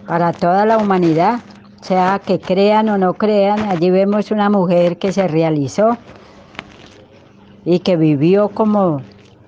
para 0.07 0.33
toda 0.33 0.67
la 0.67 0.79
humanidad, 0.79 1.41
sea 1.81 2.21
que 2.25 2.39
crean 2.39 2.89
o 2.89 2.99
no 2.99 3.15
crean, 3.15 3.61
allí 3.69 3.91
vemos 3.91 4.31
una 4.31 4.49
mujer 4.51 4.99
que 4.99 5.13
se 5.13 5.29
realizó 5.29 5.97
y 7.65 7.81
que 7.81 7.97
vivió 7.97 8.49
como 8.49 9.03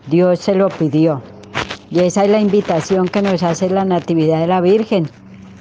Dios 0.09 0.41
se 0.41 0.55
lo 0.55 0.69
pidió. 0.69 1.23
Y 1.91 2.01
esa 2.01 2.25
es 2.25 2.31
la 2.31 2.41
invitación 2.41 3.09
que 3.09 3.23
nos 3.23 3.43
hace 3.43 3.71
la 3.71 3.85
Natividad 3.85 4.41
de 4.41 4.47
la 4.47 4.61
Virgen 4.61 5.09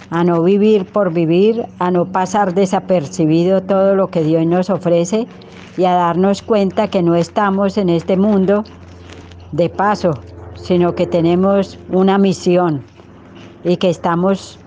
a 0.10 0.24
no 0.24 0.42
vivir 0.42 0.86
por 0.86 1.14
vivir, 1.14 1.66
a 1.80 1.92
no 1.92 2.06
pasar 2.06 2.54
desapercibido 2.54 3.62
todo 3.62 3.96
lo 3.96 4.08
que 4.08 4.24
Dios 4.24 4.46
nos 4.46 4.70
ofrece 4.70 5.28
y 5.78 5.86
a 5.86 5.94
darnos 5.94 6.42
cuenta 6.42 6.88
que 6.88 7.04
no 7.04 7.16
estamos 7.16 7.78
en 7.78 7.90
este 7.90 8.18
mundo 8.18 8.64
de 9.52 9.70
paso, 9.70 10.20
sino 10.56 10.96
que 10.96 11.08
tenemos 11.08 11.78
una 11.90 12.18
misión 12.18 12.84
y 13.64 13.78
que 13.78 13.90
estamos 13.90 14.60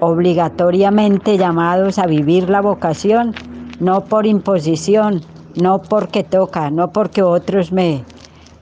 obligatoriamente 0.00 1.38
llamados 1.38 1.98
a 1.98 2.06
vivir 2.06 2.50
la 2.50 2.60
vocación, 2.60 3.34
no 3.80 4.04
por 4.04 4.26
imposición, 4.26 5.22
no 5.54 5.82
porque 5.82 6.24
toca, 6.24 6.70
no 6.70 6.92
porque 6.92 7.22
otros 7.22 7.72
me 7.72 8.04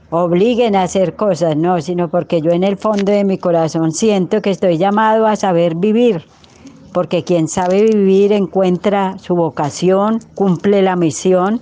obliguen 0.09 0.75
a 0.75 0.83
hacer 0.83 1.15
cosas, 1.15 1.57
no, 1.57 1.81
sino 1.81 2.09
porque 2.09 2.41
yo 2.41 2.51
en 2.51 2.63
el 2.63 2.77
fondo 2.77 3.11
de 3.11 3.23
mi 3.23 3.37
corazón 3.37 3.91
siento 3.91 4.41
que 4.41 4.51
estoy 4.51 4.77
llamado 4.77 5.27
a 5.27 5.35
saber 5.35 5.75
vivir, 5.75 6.25
porque 6.93 7.23
quien 7.23 7.47
sabe 7.47 7.83
vivir 7.83 8.31
encuentra 8.31 9.17
su 9.17 9.35
vocación, 9.35 10.19
cumple 10.35 10.81
la 10.81 10.95
misión 10.95 11.59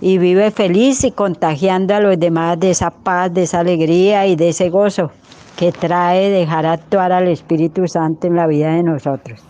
y 0.00 0.18
vive 0.18 0.52
feliz 0.52 1.02
y 1.02 1.10
contagiando 1.10 1.94
a 1.94 2.00
los 2.00 2.18
demás 2.20 2.60
de 2.60 2.70
esa 2.70 2.90
paz, 2.90 3.34
de 3.34 3.42
esa 3.42 3.60
alegría 3.60 4.26
y 4.28 4.36
de 4.36 4.50
ese 4.50 4.70
gozo 4.70 5.10
que 5.58 5.72
trae 5.72 6.30
dejar 6.30 6.64
actuar 6.66 7.10
al 7.10 7.26
Espíritu 7.26 7.88
Santo 7.88 8.28
en 8.28 8.36
la 8.36 8.46
vida 8.46 8.74
de 8.74 8.84
nosotros. 8.84 9.40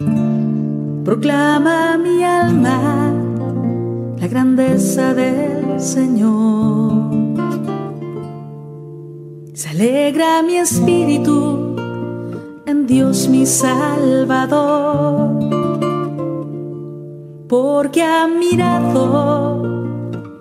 Proclama 1.05 1.99
mi 1.99 2.25
alma 2.25 3.13
la 4.19 4.27
grandeza 4.27 5.13
del 5.13 5.79
Señor. 5.79 7.11
Se 9.53 9.69
alegra 9.69 10.43
mi 10.43 10.57
espíritu 10.57 11.77
en 12.65 12.87
Dios 12.87 13.29
mi 13.29 13.45
Salvador, 13.45 15.29
porque 17.49 18.03
ha 18.03 18.27
mirado 18.27 19.63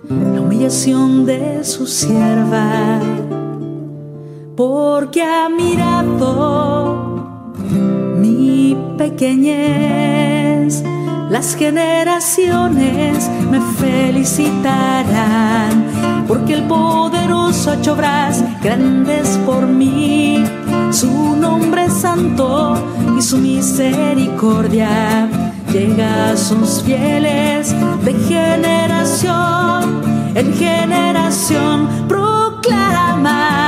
la 0.08 0.40
humillación 0.40 1.26
de 1.26 1.62
su 1.62 1.86
sierva, 1.86 3.00
porque 4.58 5.22
ha 5.22 5.48
mirado 5.48 7.22
mi 8.16 8.76
pequeñez 8.98 10.82
las 11.30 11.54
generaciones 11.54 13.30
me 13.52 13.60
felicitarán, 13.78 14.24
porque 16.26 16.54
el 16.54 16.64
poderoso 16.64 17.70
ha 17.70 17.74
hecho 17.74 17.92
obras 17.92 18.42
grandes 18.60 19.38
por 19.46 19.64
mí. 19.64 20.42
Su 20.90 21.36
nombre 21.36 21.88
santo 21.88 22.74
y 23.16 23.22
su 23.22 23.38
misericordia 23.38 25.28
llega 25.72 26.32
a 26.32 26.36
sus 26.36 26.82
fieles 26.82 27.76
de 28.04 28.12
generación 28.26 30.02
en 30.34 30.52
generación. 30.54 31.88
Proclama 32.08 33.67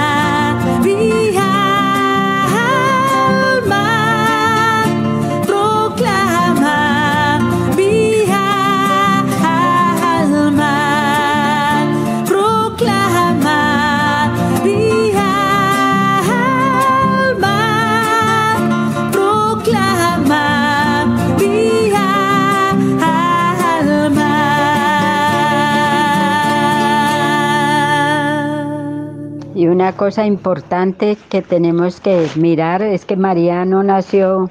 Cosa 30.01 30.25
importante 30.25 31.15
que 31.29 31.43
tenemos 31.43 31.99
que 31.99 32.27
mirar 32.35 32.81
es 32.81 33.05
que 33.05 33.15
María 33.15 33.65
no 33.65 33.83
nació 33.83 34.49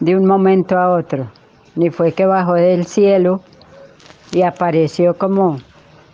de 0.00 0.16
un 0.16 0.26
momento 0.26 0.76
a 0.76 0.92
otro, 0.92 1.30
ni 1.76 1.90
fue 1.90 2.10
que 2.10 2.26
bajó 2.26 2.54
del 2.54 2.84
cielo 2.84 3.42
y 4.32 4.42
apareció 4.42 5.16
como 5.16 5.58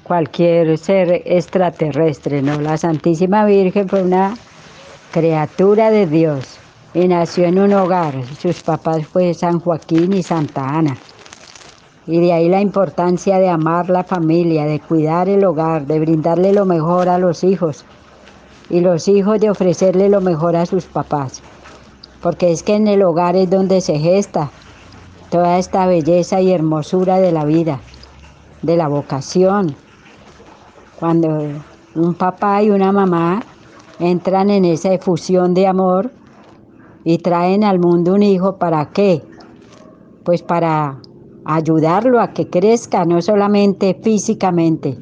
cualquier 0.02 0.76
ser 0.76 1.22
extraterrestre, 1.24 2.42
¿no? 2.42 2.60
La 2.60 2.76
Santísima 2.76 3.46
Virgen 3.46 3.88
fue 3.88 4.02
una 4.02 4.34
criatura 5.12 5.90
de 5.90 6.06
Dios 6.06 6.58
y 6.92 7.08
nació 7.08 7.46
en 7.46 7.58
un 7.58 7.72
hogar. 7.72 8.22
Sus 8.38 8.62
papás 8.62 9.06
fue 9.06 9.32
San 9.32 9.60
Joaquín 9.60 10.12
y 10.12 10.22
Santa 10.22 10.68
Ana. 10.68 10.98
Y 12.06 12.20
de 12.20 12.34
ahí 12.34 12.50
la 12.50 12.60
importancia 12.60 13.38
de 13.38 13.48
amar 13.48 13.88
la 13.88 14.04
familia, 14.04 14.66
de 14.66 14.78
cuidar 14.78 15.30
el 15.30 15.42
hogar, 15.42 15.86
de 15.86 15.98
brindarle 16.00 16.52
lo 16.52 16.66
mejor 16.66 17.08
a 17.08 17.16
los 17.16 17.44
hijos, 17.44 17.86
y 18.72 18.80
los 18.80 19.06
hijos 19.06 19.38
de 19.38 19.50
ofrecerle 19.50 20.08
lo 20.08 20.22
mejor 20.22 20.56
a 20.56 20.66
sus 20.66 20.86
papás. 20.86 21.42
Porque 22.22 22.50
es 22.50 22.62
que 22.62 22.74
en 22.74 22.88
el 22.88 23.02
hogar 23.02 23.36
es 23.36 23.50
donde 23.50 23.82
se 23.82 23.98
gesta 23.98 24.50
toda 25.30 25.58
esta 25.58 25.86
belleza 25.86 26.40
y 26.40 26.52
hermosura 26.52 27.18
de 27.18 27.32
la 27.32 27.44
vida, 27.44 27.80
de 28.62 28.76
la 28.78 28.88
vocación. 28.88 29.76
Cuando 30.98 31.48
un 31.94 32.14
papá 32.14 32.62
y 32.62 32.70
una 32.70 32.92
mamá 32.92 33.42
entran 33.98 34.48
en 34.48 34.64
esa 34.64 34.94
efusión 34.94 35.52
de 35.52 35.66
amor 35.66 36.10
y 37.04 37.18
traen 37.18 37.64
al 37.64 37.78
mundo 37.78 38.14
un 38.14 38.22
hijo, 38.22 38.56
¿para 38.56 38.90
qué? 38.90 39.22
Pues 40.24 40.42
para 40.42 40.98
ayudarlo 41.44 42.20
a 42.20 42.28
que 42.28 42.48
crezca, 42.48 43.04
no 43.04 43.20
solamente 43.20 43.98
físicamente, 44.02 44.96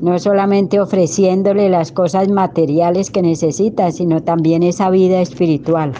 no 0.00 0.18
solamente 0.18 0.80
ofreciéndole 0.80 1.68
las 1.68 1.90
cosas 1.92 2.28
materiales 2.28 3.10
que 3.10 3.22
necesita, 3.22 3.90
sino 3.90 4.22
también 4.22 4.62
esa 4.62 4.90
vida 4.90 5.20
espiritual. 5.20 5.92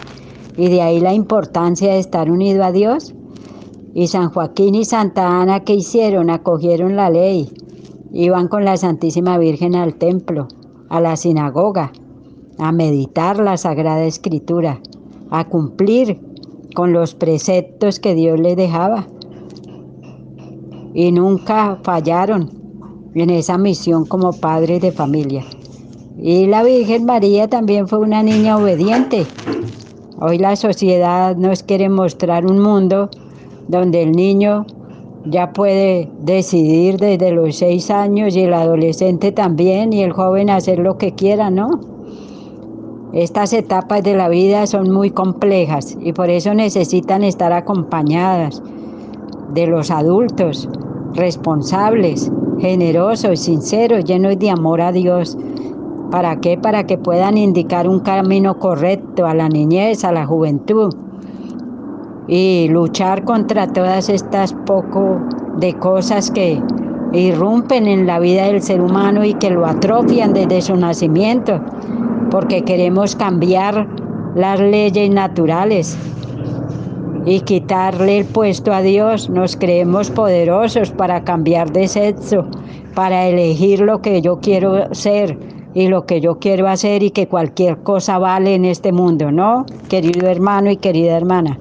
Y 0.55 0.69
de 0.69 0.81
ahí 0.81 0.99
la 0.99 1.13
importancia 1.13 1.93
de 1.93 1.99
estar 1.99 2.29
unido 2.29 2.63
a 2.63 2.71
Dios. 2.71 3.13
Y 3.93 4.07
San 4.07 4.29
Joaquín 4.29 4.75
y 4.75 4.85
Santa 4.85 5.41
Ana, 5.41 5.61
¿qué 5.61 5.73
hicieron? 5.73 6.29
Acogieron 6.29 6.95
la 6.95 7.09
ley. 7.09 7.51
Iban 8.13 8.47
con 8.47 8.65
la 8.65 8.77
Santísima 8.77 9.37
Virgen 9.37 9.75
al 9.75 9.95
templo, 9.95 10.47
a 10.89 11.01
la 11.01 11.15
sinagoga, 11.15 11.91
a 12.57 12.71
meditar 12.71 13.39
la 13.39 13.57
Sagrada 13.57 14.05
Escritura, 14.05 14.79
a 15.29 15.45
cumplir 15.45 16.19
con 16.75 16.93
los 16.93 17.15
preceptos 17.15 17.99
que 17.99 18.13
Dios 18.13 18.39
les 18.39 18.55
dejaba. 18.55 19.07
Y 20.93 21.11
nunca 21.11 21.79
fallaron, 21.83 22.51
en 23.21 23.29
esa 23.29 23.57
misión 23.57 24.05
como 24.05 24.33
padre 24.33 24.79
de 24.79 24.91
familia. 24.91 25.43
Y 26.19 26.47
la 26.47 26.63
Virgen 26.63 27.05
María 27.05 27.47
también 27.47 27.87
fue 27.87 27.99
una 27.99 28.23
niña 28.23 28.57
obediente. 28.57 29.25
Hoy 30.19 30.39
la 30.39 30.55
sociedad 30.55 31.35
nos 31.35 31.61
quiere 31.63 31.89
mostrar 31.89 32.45
un 32.45 32.59
mundo 32.59 33.09
donde 33.67 34.03
el 34.03 34.13
niño 34.13 34.65
ya 35.25 35.51
puede 35.53 36.09
decidir 36.21 36.97
desde 36.97 37.31
los 37.31 37.57
seis 37.57 37.91
años 37.91 38.35
y 38.35 38.41
el 38.41 38.53
adolescente 38.53 39.31
también 39.31 39.93
y 39.93 40.01
el 40.01 40.13
joven 40.13 40.49
hacer 40.49 40.79
lo 40.79 40.97
que 40.97 41.13
quiera, 41.13 41.49
¿no? 41.49 41.69
Estas 43.13 43.53
etapas 43.53 44.03
de 44.03 44.15
la 44.15 44.29
vida 44.29 44.67
son 44.67 44.91
muy 44.91 45.11
complejas 45.11 45.97
y 46.01 46.13
por 46.13 46.29
eso 46.29 46.53
necesitan 46.53 47.23
estar 47.23 47.53
acompañadas 47.53 48.61
de 49.53 49.67
los 49.67 49.91
adultos 49.91 50.69
responsables, 51.13 52.31
generosos, 52.59 53.39
sinceros, 53.39 54.03
llenos 54.05 54.37
de 54.39 54.49
amor 54.49 54.81
a 54.81 54.91
Dios. 54.91 55.37
¿Para 56.11 56.39
qué? 56.39 56.57
Para 56.57 56.85
que 56.85 56.97
puedan 56.97 57.37
indicar 57.37 57.87
un 57.87 57.99
camino 57.99 58.59
correcto 58.59 59.25
a 59.25 59.33
la 59.33 59.49
niñez, 59.49 60.03
a 60.03 60.11
la 60.11 60.25
juventud 60.25 60.93
y 62.27 62.67
luchar 62.69 63.23
contra 63.23 63.67
todas 63.67 64.09
estas 64.09 64.53
poco 64.65 65.21
de 65.57 65.73
cosas 65.73 66.29
que 66.29 66.61
irrumpen 67.13 67.87
en 67.87 68.05
la 68.05 68.19
vida 68.19 68.45
del 68.47 68.61
ser 68.61 68.81
humano 68.81 69.23
y 69.23 69.33
que 69.33 69.49
lo 69.49 69.65
atrofian 69.65 70.33
desde 70.33 70.61
su 70.61 70.75
nacimiento, 70.75 71.61
porque 72.29 72.63
queremos 72.63 73.15
cambiar 73.15 73.87
las 74.35 74.59
leyes 74.59 75.09
naturales 75.09 75.97
y 77.27 77.41
quitarle 77.41 78.19
el 78.19 78.25
puesto 78.25 78.73
a 78.73 78.81
Dios. 78.81 79.29
Nos 79.29 79.57
creemos 79.57 80.09
poderosos 80.09 80.91
para 80.91 81.25
cambiar 81.25 81.73
de 81.73 81.89
sexo, 81.89 82.47
para 82.95 83.27
elegir 83.27 83.81
lo 83.81 84.01
que 84.01 84.21
yo 84.21 84.39
quiero 84.39 84.93
ser 84.95 85.37
y 85.73 85.89
lo 85.89 86.05
que 86.05 86.21
yo 86.21 86.39
quiero 86.39 86.69
hacer 86.69 87.03
y 87.03 87.11
que 87.11 87.27
cualquier 87.27 87.83
cosa 87.83 88.17
vale 88.17 88.55
en 88.55 88.63
este 88.63 88.93
mundo, 88.93 89.29
¿no? 89.29 89.65
Querido 89.89 90.29
hermano 90.29 90.71
y 90.71 90.77
querida 90.77 91.17
hermana. 91.17 91.59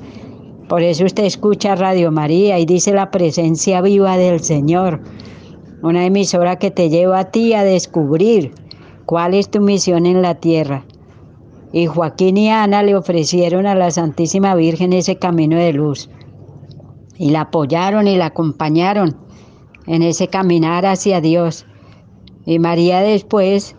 Por 0.68 0.82
eso 0.82 1.04
usted 1.04 1.24
escucha 1.24 1.74
Radio 1.74 2.12
María 2.12 2.60
y 2.60 2.64
dice 2.64 2.92
la 2.92 3.10
presencia 3.10 3.80
viva 3.80 4.16
del 4.16 4.40
Señor, 4.40 5.00
una 5.82 6.06
emisora 6.06 6.60
que 6.60 6.70
te 6.70 6.90
lleva 6.90 7.18
a 7.18 7.30
ti 7.32 7.54
a 7.54 7.64
descubrir 7.64 8.52
cuál 9.04 9.34
es 9.34 9.50
tu 9.50 9.60
misión 9.60 10.06
en 10.06 10.22
la 10.22 10.36
tierra. 10.36 10.84
Y 11.76 11.84
Joaquín 11.84 12.38
y 12.38 12.48
Ana 12.48 12.82
le 12.82 12.96
ofrecieron 12.96 13.66
a 13.66 13.74
la 13.74 13.90
Santísima 13.90 14.54
Virgen 14.54 14.94
ese 14.94 15.16
camino 15.16 15.58
de 15.58 15.74
luz 15.74 16.08
y 17.18 17.32
la 17.32 17.42
apoyaron 17.42 18.08
y 18.08 18.16
la 18.16 18.26
acompañaron 18.26 19.14
en 19.86 20.00
ese 20.00 20.28
caminar 20.28 20.86
hacia 20.86 21.20
Dios. 21.20 21.66
Y 22.46 22.60
María 22.60 23.00
después, 23.00 23.76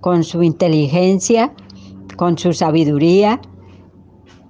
con 0.00 0.24
su 0.24 0.42
inteligencia, 0.42 1.54
con 2.16 2.38
su 2.38 2.54
sabiduría, 2.54 3.40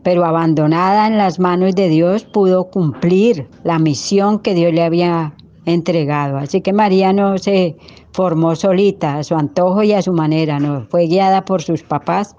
pero 0.02 0.24
abandonada 0.24 1.08
en 1.08 1.18
las 1.18 1.38
manos 1.38 1.74
de 1.74 1.90
Dios, 1.90 2.24
pudo 2.24 2.70
cumplir 2.70 3.50
la 3.64 3.78
misión 3.78 4.38
que 4.38 4.54
Dios 4.54 4.72
le 4.72 4.82
había 4.82 5.34
entregado. 5.66 6.38
Así 6.38 6.62
que 6.62 6.72
María 6.72 7.12
no 7.12 7.36
se 7.36 7.76
formó 8.14 8.56
solita, 8.56 9.18
a 9.18 9.24
su 9.24 9.34
antojo 9.34 9.82
y 9.82 9.92
a 9.92 10.00
su 10.00 10.14
manera, 10.14 10.58
no, 10.58 10.86
fue 10.88 11.04
guiada 11.06 11.44
por 11.44 11.60
sus 11.60 11.82
papás, 11.82 12.34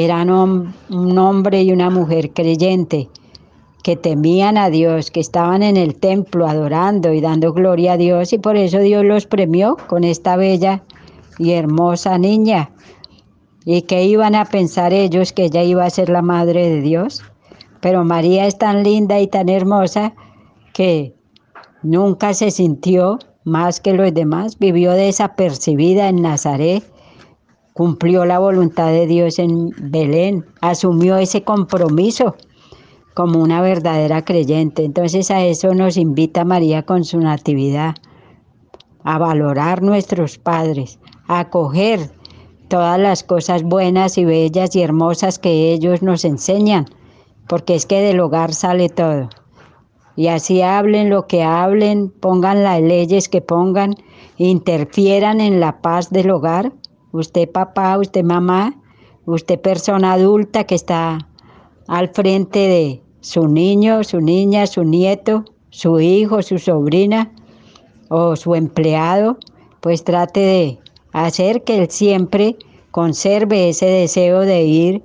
que 0.00 0.06
eran 0.06 0.30
un 0.30 1.18
hombre 1.18 1.62
y 1.62 1.72
una 1.72 1.90
mujer 1.90 2.32
creyente, 2.32 3.10
que 3.82 3.96
temían 3.96 4.56
a 4.56 4.70
Dios, 4.70 5.10
que 5.10 5.20
estaban 5.20 5.62
en 5.62 5.76
el 5.76 5.94
templo 5.94 6.48
adorando 6.48 7.12
y 7.12 7.20
dando 7.20 7.52
gloria 7.52 7.92
a 7.92 7.96
Dios, 7.98 8.32
y 8.32 8.38
por 8.38 8.56
eso 8.56 8.78
Dios 8.78 9.04
los 9.04 9.26
premió 9.26 9.76
con 9.88 10.04
esta 10.04 10.36
bella 10.36 10.82
y 11.38 11.52
hermosa 11.52 12.16
niña 12.16 12.70
¿Y 13.66 13.82
qué 13.82 14.04
iban 14.04 14.34
a 14.34 14.46
pensar 14.46 14.94
ellos 14.94 15.34
que 15.34 15.44
ella 15.44 15.62
iba 15.62 15.84
a 15.84 15.90
ser 15.90 16.08
la 16.08 16.22
madre 16.22 16.66
de 16.70 16.80
Dios? 16.80 17.22
Pero 17.82 18.02
María 18.02 18.46
es 18.46 18.56
tan 18.56 18.82
linda 18.82 19.20
y 19.20 19.26
tan 19.26 19.50
hermosa 19.50 20.14
que 20.72 21.14
nunca 21.82 22.32
se 22.32 22.50
sintió 22.50 23.18
más 23.44 23.80
que 23.80 23.92
los 23.92 24.14
demás, 24.14 24.58
vivió 24.58 24.92
desapercibida 24.92 26.08
en 26.08 26.22
Nazaret, 26.22 26.84
cumplió 27.80 28.26
la 28.26 28.38
voluntad 28.38 28.88
de 28.88 29.06
Dios 29.06 29.38
en 29.38 29.70
Belén, 29.78 30.44
asumió 30.60 31.16
ese 31.16 31.44
compromiso 31.44 32.36
como 33.14 33.40
una 33.40 33.62
verdadera 33.62 34.22
creyente. 34.22 34.84
Entonces 34.84 35.30
a 35.30 35.42
eso 35.46 35.72
nos 35.72 35.96
invita 35.96 36.44
María 36.44 36.82
con 36.82 37.04
su 37.04 37.18
natividad, 37.18 37.94
a 39.02 39.16
valorar 39.16 39.80
nuestros 39.80 40.36
padres, 40.36 40.98
a 41.26 41.40
acoger 41.40 42.10
todas 42.68 43.00
las 43.00 43.24
cosas 43.24 43.62
buenas 43.62 44.18
y 44.18 44.26
bellas 44.26 44.76
y 44.76 44.82
hermosas 44.82 45.38
que 45.38 45.72
ellos 45.72 46.02
nos 46.02 46.26
enseñan, 46.26 46.84
porque 47.48 47.76
es 47.76 47.86
que 47.86 48.02
del 48.02 48.20
hogar 48.20 48.52
sale 48.52 48.90
todo. 48.90 49.30
Y 50.16 50.26
así 50.26 50.60
hablen 50.60 51.08
lo 51.08 51.26
que 51.26 51.42
hablen, 51.44 52.10
pongan 52.10 52.62
las 52.62 52.82
leyes 52.82 53.30
que 53.30 53.40
pongan, 53.40 53.94
interfieran 54.36 55.40
en 55.40 55.60
la 55.60 55.80
paz 55.80 56.10
del 56.10 56.30
hogar. 56.30 56.74
Usted 57.12 57.50
papá, 57.50 57.98
usted 57.98 58.22
mamá, 58.24 58.74
usted 59.26 59.60
persona 59.60 60.12
adulta 60.12 60.64
que 60.64 60.74
está 60.74 61.28
al 61.88 62.08
frente 62.08 62.58
de 62.60 63.02
su 63.20 63.48
niño, 63.48 64.04
su 64.04 64.20
niña, 64.20 64.66
su 64.66 64.84
nieto, 64.84 65.44
su 65.70 66.00
hijo, 66.00 66.42
su 66.42 66.58
sobrina 66.58 67.32
o 68.08 68.36
su 68.36 68.54
empleado, 68.54 69.38
pues 69.80 70.04
trate 70.04 70.40
de 70.40 70.78
hacer 71.12 71.64
que 71.64 71.78
él 71.78 71.90
siempre 71.90 72.56
conserve 72.90 73.68
ese 73.68 73.86
deseo 73.86 74.40
de 74.40 74.64
ir 74.64 75.02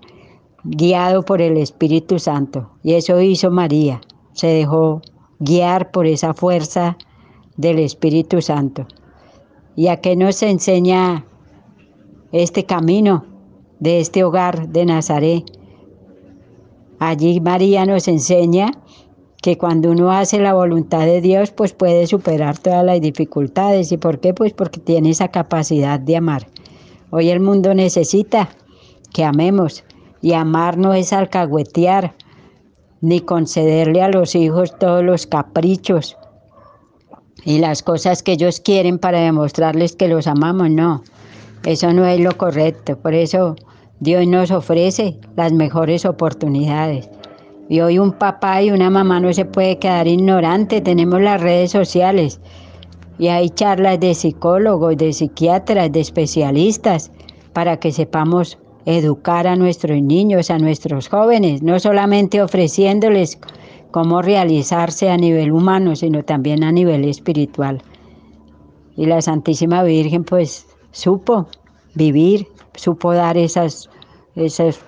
guiado 0.64 1.24
por 1.24 1.42
el 1.42 1.58
Espíritu 1.58 2.20
Santo. 2.20 2.70
Y 2.84 2.94
eso 2.94 3.22
hizo 3.22 3.52
María, 3.52 4.02
se 4.34 4.48
dejó 4.48 5.02
guiar 5.40 5.92
por 5.92 6.08
esa 6.08 6.34
fuerza 6.34 6.98
del 7.58 7.80
Espíritu 7.80 8.42
Santo. 8.42 8.88
¿Y 9.76 9.88
a 9.88 10.02
qué 10.02 10.16
nos 10.16 10.42
enseña 10.42 11.26
este 12.32 12.66
camino 12.66 13.26
de 13.80 14.00
este 14.00 14.24
hogar 14.24 14.70
de 14.70 14.86
Nazaret? 14.86 15.44
Allí 17.00 17.40
María 17.40 17.86
nos 17.86 18.08
enseña 18.08 18.72
que 19.42 19.58
cuando 19.58 19.92
uno 19.92 20.12
hace 20.12 20.40
la 20.40 20.54
voluntad 20.54 21.06
de 21.06 21.22
Dios, 21.22 21.52
pues 21.52 21.74
puede 21.74 22.08
superar 22.08 22.58
todas 22.58 22.84
las 22.84 23.00
dificultades. 23.00 23.92
¿Y 23.92 23.98
por 23.98 24.20
qué? 24.20 24.34
Pues 24.34 24.54
porque 24.54 24.80
tiene 24.80 25.12
esa 25.12 25.28
capacidad 25.28 26.00
de 26.00 26.18
amar. 26.18 26.48
Hoy 27.12 27.30
el 27.30 27.40
mundo 27.40 27.74
necesita 27.76 28.50
que 29.14 29.24
amemos 29.24 29.84
y 30.22 30.34
amar 30.34 30.78
no 30.78 30.94
es 30.94 31.14
alcahuetear 31.14 32.16
ni 33.02 33.22
concederle 33.22 34.02
a 34.02 34.10
los 34.10 34.34
hijos 34.34 34.78
todos 34.80 35.04
los 35.04 35.28
caprichos 35.28 36.18
y 37.44 37.60
las 37.60 37.84
cosas 37.84 38.24
que 38.24 38.32
ellos 38.32 38.60
quieren 38.60 38.98
para 38.98 39.20
demostrarles 39.20 39.96
que 39.96 40.08
los 40.08 40.26
amamos. 40.26 40.72
No, 40.72 41.04
eso 41.66 41.92
no 41.94 42.06
es 42.06 42.20
lo 42.20 42.38
correcto. 42.38 42.98
Por 42.98 43.14
eso 43.14 43.56
Dios 44.00 44.28
nos 44.28 44.52
ofrece 44.52 45.18
las 45.36 45.52
mejores 45.52 46.06
oportunidades. 46.06 47.10
Y 47.68 47.82
hoy 47.82 47.98
un 47.98 48.12
papá 48.12 48.62
y 48.62 48.72
una 48.72 48.90
mamá 48.90 49.20
no 49.20 49.34
se 49.34 49.46
puede 49.46 49.80
quedar 49.80 50.08
ignorante. 50.08 50.82
Tenemos 50.82 51.22
las 51.22 51.42
redes 51.42 51.72
sociales 51.72 52.40
y 53.18 53.28
hay 53.28 53.50
charlas 53.50 54.00
de 54.00 54.14
psicólogos, 54.14 54.98
de 54.98 55.14
psiquiatras, 55.14 55.92
de 55.92 56.02
especialistas 56.02 57.12
para 57.54 57.78
que 57.78 57.92
sepamos 57.92 58.58
educar 58.86 59.48
a 59.48 59.56
nuestros 59.56 60.00
niños, 60.02 60.52
a 60.52 60.60
nuestros 60.60 61.08
jóvenes, 61.08 61.64
no 61.64 61.80
solamente 61.80 62.42
ofreciéndoles 62.42 63.40
cómo 63.90 64.22
realizarse 64.22 65.10
a 65.10 65.18
nivel 65.18 65.52
humano, 65.52 65.96
sino 65.96 66.24
también 66.24 66.64
a 66.64 66.72
nivel 66.72 67.06
espiritual. 67.06 67.82
Y 68.96 69.08
la 69.08 69.22
Santísima 69.22 69.84
Virgen 69.84 70.24
pues 70.24 70.65
supo 70.96 71.48
vivir, 71.94 72.48
supo 72.74 73.14
dar 73.14 73.38
esos 73.38 73.90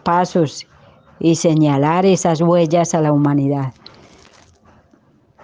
pasos 0.04 0.66
y 1.20 1.36
señalar 1.36 2.06
esas 2.06 2.42
huellas 2.42 2.94
a 2.96 3.02
la 3.02 3.12
humanidad. 3.12 3.74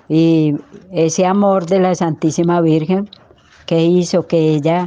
Y 0.07 0.55
ese 0.91 1.25
amor 1.25 1.65
de 1.65 1.79
la 1.79 1.95
Santísima 1.95 2.61
Virgen 2.61 3.09
que 3.65 3.83
hizo 3.83 4.25
que 4.25 4.55
ella 4.55 4.85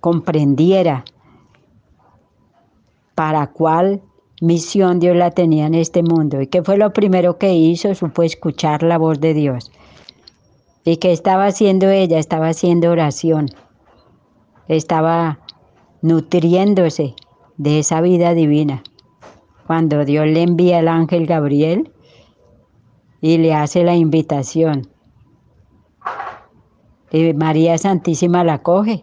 comprendiera 0.00 1.04
para 3.14 3.48
cuál 3.48 4.00
misión 4.40 4.98
Dios 4.98 5.14
la 5.14 5.30
tenía 5.30 5.66
en 5.66 5.74
este 5.74 6.02
mundo. 6.02 6.40
¿Y 6.40 6.46
qué 6.46 6.62
fue 6.62 6.78
lo 6.78 6.94
primero 6.94 7.36
que 7.36 7.52
hizo? 7.52 7.94
Supo 7.94 8.22
escuchar 8.22 8.82
la 8.82 8.96
voz 8.96 9.20
de 9.20 9.34
Dios. 9.34 9.70
¿Y 10.84 10.96
qué 10.96 11.12
estaba 11.12 11.46
haciendo 11.46 11.90
ella? 11.90 12.18
Estaba 12.18 12.48
haciendo 12.48 12.90
oración. 12.90 13.50
Estaba 14.70 15.40
nutriéndose 16.00 17.16
de 17.56 17.80
esa 17.80 18.00
vida 18.00 18.34
divina. 18.34 18.84
Cuando 19.66 20.04
Dios 20.04 20.28
le 20.28 20.42
envía 20.42 20.78
el 20.78 20.86
ángel 20.86 21.26
Gabriel 21.26 21.90
y 23.20 23.38
le 23.38 23.52
hace 23.52 23.82
la 23.82 23.96
invitación. 23.96 24.88
Y 27.10 27.32
María 27.34 27.78
Santísima 27.78 28.44
la 28.44 28.58
coge 28.58 29.02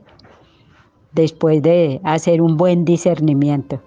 después 1.12 1.62
de 1.62 2.00
hacer 2.06 2.42
un 2.42 2.56
buen 2.56 2.86
discernimiento. 2.86 3.82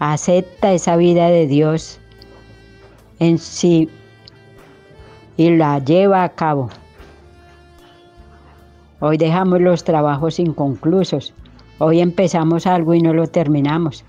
Acepta 0.00 0.72
esa 0.72 0.96
vida 0.96 1.28
de 1.28 1.46
Dios 1.46 2.00
en 3.20 3.38
sí 3.38 3.88
y 5.36 5.50
la 5.50 5.78
lleva 5.78 6.24
a 6.24 6.30
cabo. 6.30 6.70
Hoy 9.06 9.18
dejamos 9.18 9.60
los 9.60 9.84
trabajos 9.84 10.38
inconclusos. 10.38 11.34
Hoy 11.78 12.00
empezamos 12.00 12.66
algo 12.66 12.94
y 12.94 13.02
no 13.02 13.12
lo 13.12 13.26
terminamos. 13.26 14.02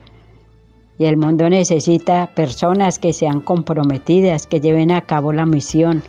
Y 0.97 1.03
el 1.03 1.17
mundo 1.17 1.49
necesita 1.49 2.27
personas 2.33 2.97
que 2.97 3.11
sean 3.11 3.41
comprometidas, 3.41 4.47
que 4.47 4.61
lleven 4.61 4.91
a 4.91 5.01
cabo 5.01 5.33
la 5.33 5.45
misión 5.45 6.01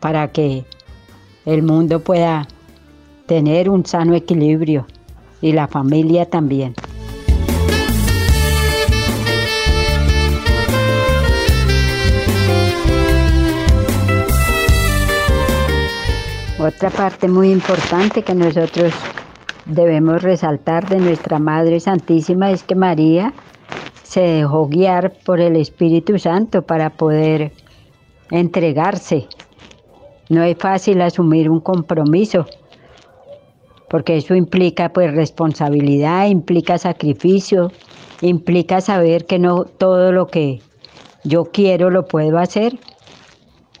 para 0.00 0.26
que 0.32 0.64
el 1.46 1.62
mundo 1.62 2.00
pueda 2.00 2.48
tener 3.26 3.70
un 3.70 3.86
sano 3.86 4.16
equilibrio 4.16 4.88
y 5.40 5.52
la 5.52 5.68
familia 5.68 6.28
también. 6.28 6.74
Otra 16.66 16.88
parte 16.88 17.28
muy 17.28 17.50
importante 17.50 18.22
que 18.22 18.34
nosotros 18.34 18.94
debemos 19.66 20.22
resaltar 20.22 20.88
de 20.88 20.96
nuestra 20.96 21.38
Madre 21.38 21.78
Santísima 21.78 22.50
es 22.50 22.62
que 22.62 22.74
María 22.74 23.34
se 24.02 24.22
dejó 24.22 24.66
guiar 24.68 25.12
por 25.26 25.40
el 25.40 25.56
Espíritu 25.56 26.18
Santo 26.18 26.62
para 26.62 26.88
poder 26.88 27.52
entregarse. 28.30 29.28
No 30.30 30.42
es 30.42 30.56
fácil 30.56 31.02
asumir 31.02 31.50
un 31.50 31.60
compromiso, 31.60 32.46
porque 33.90 34.16
eso 34.16 34.34
implica 34.34 34.88
pues 34.88 35.14
responsabilidad, 35.14 36.28
implica 36.28 36.78
sacrificio, 36.78 37.72
implica 38.22 38.80
saber 38.80 39.26
que 39.26 39.38
no 39.38 39.64
todo 39.64 40.12
lo 40.12 40.28
que 40.28 40.62
yo 41.24 41.44
quiero 41.44 41.90
lo 41.90 42.06
puedo 42.06 42.38
hacer. 42.38 42.78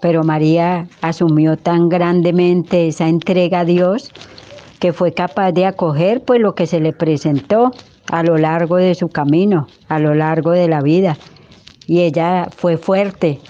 Pero 0.04 0.22
María 0.22 0.86
asumió 1.00 1.56
tan 1.56 1.88
grandemente 1.88 2.88
esa 2.88 3.08
entrega 3.08 3.60
a 3.60 3.64
Dios 3.64 4.10
que 4.78 4.92
fue 4.92 5.14
capaz 5.14 5.52
de 5.52 5.64
acoger 5.64 6.22
pues 6.22 6.42
lo 6.42 6.54
que 6.54 6.66
se 6.66 6.78
le 6.78 6.92
presentó 6.92 7.72
a 8.12 8.22
lo 8.22 8.36
largo 8.36 8.76
de 8.76 8.94
su 8.94 9.08
camino, 9.08 9.66
a 9.88 9.98
lo 9.98 10.14
largo 10.14 10.50
de 10.50 10.68
la 10.68 10.82
vida. 10.82 11.16
Y 11.86 12.02
ella 12.02 12.48
fue 12.54 12.76
fuerte. 12.76 13.40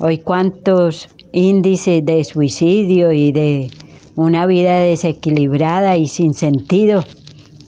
Hoy 0.00 0.18
cuántos 0.18 1.10
índices 1.30 2.04
de 2.04 2.24
suicidio 2.24 3.12
y 3.12 3.30
de 3.30 3.70
una 4.16 4.46
vida 4.46 4.80
desequilibrada 4.80 5.96
y 5.96 6.08
sin 6.08 6.34
sentido 6.34 7.04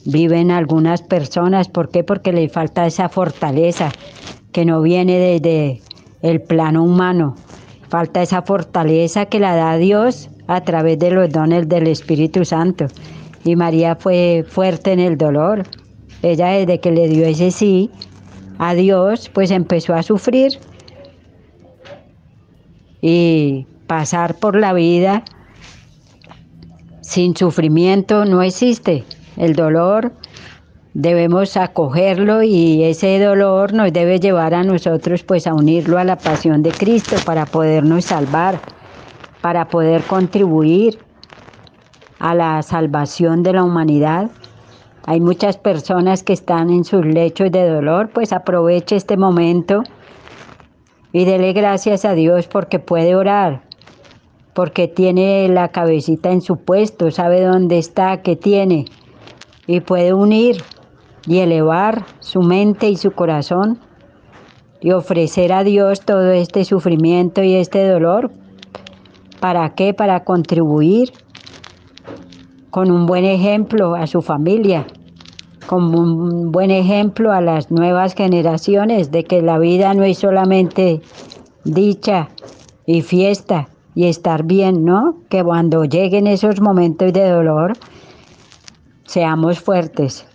viven 0.05 0.51
algunas 0.51 1.01
personas. 1.03 1.69
¿Por 1.69 1.91
qué? 1.91 2.03
Porque 2.03 2.33
les 2.33 2.51
falta 2.51 2.89
esa 2.89 3.09
fortaleza 3.09 3.93
que 4.51 4.65
no 4.65 4.83
viene 4.83 5.17
desde 5.17 5.81
el 6.23 6.43
plano 6.43 6.83
humano. 6.83 7.37
Falta 7.91 8.23
esa 8.23 8.43
fortaleza 8.43 9.27
que 9.27 9.41
la 9.41 9.57
da 9.57 9.77
Dios 9.77 10.31
a 10.47 10.61
través 10.63 10.99
de 10.99 11.11
los 11.11 11.29
dones 11.31 11.69
del 11.69 11.89
Espíritu 11.89 12.45
Santo. 12.45 12.87
Y 13.45 13.57
María 13.57 13.97
fue 13.97 14.45
fuerte 14.49 14.93
en 14.93 15.01
el 15.01 15.19
dolor, 15.19 15.65
ella 16.23 16.49
desde 16.49 16.79
que 16.79 16.93
le 16.93 17.09
dio 17.09 17.27
ese 17.27 17.51
sí 17.51 17.91
a 18.59 18.75
Dios, 18.75 19.29
pues 19.29 19.51
empezó 19.51 19.95
a 19.95 20.03
sufrir 20.03 20.59
y 23.03 23.67
pasar 23.87 24.37
por 24.37 24.57
la 24.57 24.73
vida 24.73 25.25
sin 27.01 27.35
sufrimiento 27.35 28.25
no 28.25 28.41
existe. 28.41 29.05
El 29.37 29.57
dolor 29.57 30.13
debemos 30.95 31.57
acogerlo 31.57 32.43
y 32.43 32.83
ese 32.83 33.19
dolor 33.21 33.73
nos 33.73 33.93
debe 33.93 34.19
llevar 34.19 34.55
a 34.55 34.65
nosotros 34.65 35.23
pues 35.23 35.47
a 35.47 35.55
unirlo 35.55 35.99
a 35.99 36.05
la 36.05 36.17
pasión 36.17 36.63
de 36.63 36.71
Cristo 36.71 37.17
para 37.25 37.47
podernos 37.47 38.07
salvar, 38.07 38.61
para 39.41 39.69
poder 39.69 40.03
contribuir 40.03 40.99
a 42.19 42.35
la 42.35 42.63
salvación 42.63 43.43
de 43.43 43.53
la 43.53 43.65
humanidad. 43.65 44.31
Hay 45.07 45.21
muchas 45.21 45.57
personas 45.57 46.23
que 46.23 46.33
están 46.33 46.71
en 46.71 46.85
sus 46.85 47.07
lechos 47.07 47.51
de 47.51 47.69
dolor, 47.69 48.11
pues 48.13 48.33
aproveche 48.33 48.97
este 48.97 49.17
momento 49.17 49.83
y 51.13 51.25
dele 51.25 51.53
gracias 51.53 52.05
a 52.05 52.15
Dios 52.15 52.47
porque 52.47 52.79
puede 52.79 53.15
orar, 53.15 53.63
porque 54.55 54.89
tiene 54.89 55.49
la 55.49 55.69
cabecita 55.69 56.31
en 56.31 56.43
su 56.43 56.59
puesto, 56.59 57.11
sabe 57.11 57.43
dónde 57.43 57.79
está, 57.79 58.23
qué 58.23 58.37
tiene, 58.37 58.85
y 59.67 59.81
puede 59.81 60.13
unir 60.13 60.63
y 61.27 61.39
elevar 61.39 62.05
su 62.21 62.43
mente 62.43 62.89
y 62.89 62.97
su 62.97 63.13
corazón 63.13 63.79
y 64.81 64.93
ofrecer 64.93 65.53
a 65.53 65.63
Dios 65.63 66.01
todo 66.01 66.31
este 66.31 66.65
sufrimiento 66.65 67.43
y 67.43 67.55
este 67.55 67.87
dolor. 67.87 68.31
¿Para 69.41 69.75
qué? 69.75 69.95
Para 69.95 70.25
contribuir 70.25 71.13
con 72.71 72.91
un 72.91 73.07
buen 73.07 73.25
ejemplo 73.25 73.95
a 73.95 74.07
su 74.07 74.23
familia, 74.23 74.87
con 75.67 75.95
un 75.95 76.53
buen 76.53 76.71
ejemplo 76.71 77.33
a 77.33 77.41
las 77.41 77.71
nuevas 77.71 78.15
generaciones 78.15 79.11
de 79.11 79.25
que 79.25 79.43
la 79.43 79.59
vida 79.59 79.93
no 79.95 80.05
es 80.05 80.19
solamente 80.19 81.03
dicha 81.65 82.29
y 82.87 83.03
fiesta 83.03 83.69
y 83.95 84.07
estar 84.07 84.45
bien, 84.45 84.85
¿no? 84.85 85.17
Que 85.29 85.43
cuando 85.43 85.85
lleguen 85.85 86.27
esos 86.27 86.61
momentos 86.61 87.13
de 87.13 87.29
dolor, 87.29 87.73
seamos 89.05 89.59
fuertes, 89.59 90.27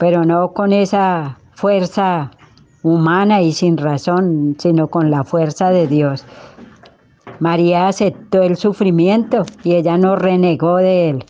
pero 0.00 0.24
no 0.24 0.54
con 0.54 0.72
esa 0.72 1.38
fuerza 1.52 2.30
humana 2.82 3.42
y 3.42 3.52
sin 3.52 3.76
razón, 3.76 4.56
sino 4.58 4.88
con 4.88 5.10
la 5.10 5.24
fuerza 5.24 5.68
de 5.68 5.86
Dios. 5.86 6.24
María 7.38 7.86
aceptó 7.86 8.42
el 8.42 8.56
sufrimiento 8.56 9.44
y 9.62 9.74
ella 9.74 9.98
no 9.98 10.16
renegó 10.16 10.78
de 10.78 11.10
él. 11.10 11.24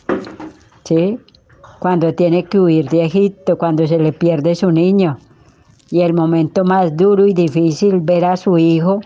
¿sí? 0.85 1.19
Cuando 1.81 2.15
tiene 2.15 2.45
que 2.45 2.61
huir 2.61 2.89
de 2.89 3.07
Egipto, 3.07 3.59
cuando 3.59 3.89
se 3.89 3.99
le 3.99 4.13
pierde 4.13 4.55
su 4.55 4.71
niño. 4.71 5.19
Y 5.91 6.03
el 6.03 6.15
momento 6.15 6.63
más 6.65 6.97
duro 6.97 7.27
y 7.27 7.35
difícil, 7.35 7.99
ver 7.99 8.25
a 8.25 8.37
su 8.37 8.57
hijo 8.57 9.01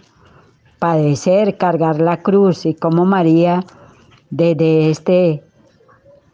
padecer, 0.78 1.56
cargar 1.56 2.00
la 2.02 2.18
cruz 2.18 2.66
y 2.66 2.74
como 2.74 3.06
María 3.06 3.64
desde 4.28 4.90
este 4.90 5.42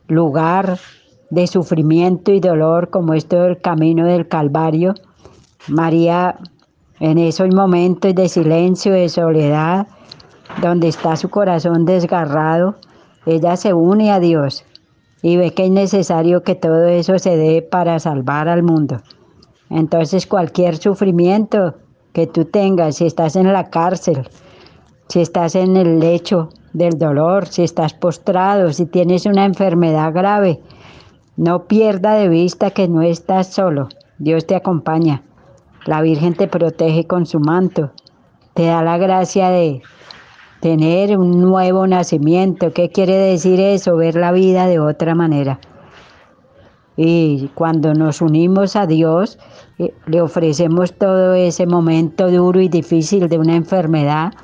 lugar 0.09 0.81
de 1.31 1.47
sufrimiento 1.47 2.33
y 2.33 2.41
dolor 2.41 2.91
como 2.91 3.15
esto 3.15 3.45
el 3.47 3.61
camino 3.61 4.07
del 4.07 4.29
Calvario, 4.29 4.95
María 5.69 6.37
en 6.99 7.19
esos 7.19 7.55
momentos 7.55 8.15
de 8.15 8.29
silencio, 8.29 8.93
de 8.93 9.09
soledad, 9.09 9.87
donde 10.61 10.89
está 10.89 11.17
su 11.17 11.31
corazón 11.31 11.85
desgarrado, 11.85 12.77
ella 13.27 13.57
se 13.57 13.73
une 13.73 14.11
a 14.11 14.21
Dios 14.21 14.65
y 15.23 15.37
ve 15.37 15.53
que 15.53 15.67
es 15.67 15.71
necesario 15.71 16.43
que 16.43 16.55
todo 16.55 16.87
eso 16.87 17.19
se 17.19 17.37
dé 17.37 17.63
para 17.63 17.99
salvar 17.99 18.49
al 18.49 18.63
mundo. 18.63 19.01
Entonces 19.71 20.27
cualquier 20.27 20.77
sufrimiento 20.77 21.75
que 22.13 22.27
tú 22.27 22.45
tengas, 22.45 22.97
si 22.97 23.07
estás 23.07 23.37
en 23.37 23.53
la 23.53 23.71
cárcel, 23.71 24.29
si 25.09 25.21
estás 25.21 25.55
en 25.55 25.77
el 25.77 26.01
lecho 26.01 26.49
del 26.73 26.99
dolor, 26.99 27.47
si 27.47 27.63
estás 27.63 27.95
postrado, 27.95 28.73
si 28.73 28.87
tienes 28.87 29.27
una 29.27 29.45
enfermedad 29.45 30.13
grave, 30.13 30.61
no 31.37 31.65
pierda 31.65 32.15
de 32.15 32.29
vista 32.29 32.71
que 32.71 32.89
no 32.89 33.03
estás 33.03 33.49
solo. 33.49 33.89
Dios 34.19 34.47
te 34.47 34.57
acompaña. 34.57 35.23
La 35.87 36.03
Virgen 36.03 36.35
te 36.35 36.49
protege 36.49 37.07
con 37.07 37.27
su 37.27 37.41
manto. 37.41 37.93
Te 38.55 38.67
da 38.67 38.83
la 38.83 38.99
gracia 38.99 39.49
de 39.51 39.81
tener 40.61 41.17
un 41.17 41.41
nuevo 41.41 41.87
nacimiento. 41.87 42.73
¿Qué 42.73 42.91
quiere 42.91 43.15
decir 43.17 43.61
eso? 43.61 43.97
Ver 43.97 44.17
la 44.17 44.33
vida 44.33 44.67
de 44.67 44.81
otra 44.81 45.15
manera. 45.15 45.61
Y 46.97 47.49
cuando 47.55 47.95
nos 47.95 48.21
unimos 48.21 48.77
a 48.77 48.87
Dios, 48.87 49.39
eh, 49.79 49.95
le 50.07 50.21
ofrecemos 50.21 50.93
todo 50.93 51.33
ese 51.35 51.67
momento 51.67 52.31
duro 52.31 52.61
y 52.61 52.69
difícil 52.69 53.29
de 53.29 53.39
una 53.39 53.57
enfermedad, 53.57 54.35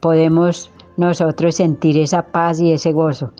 podemos 0.00 0.70
nosotros 0.98 1.54
sentir 1.54 1.96
esa 1.96 2.22
paz 2.22 2.60
y 2.60 2.72
ese 2.72 2.92
gozo 2.92 3.32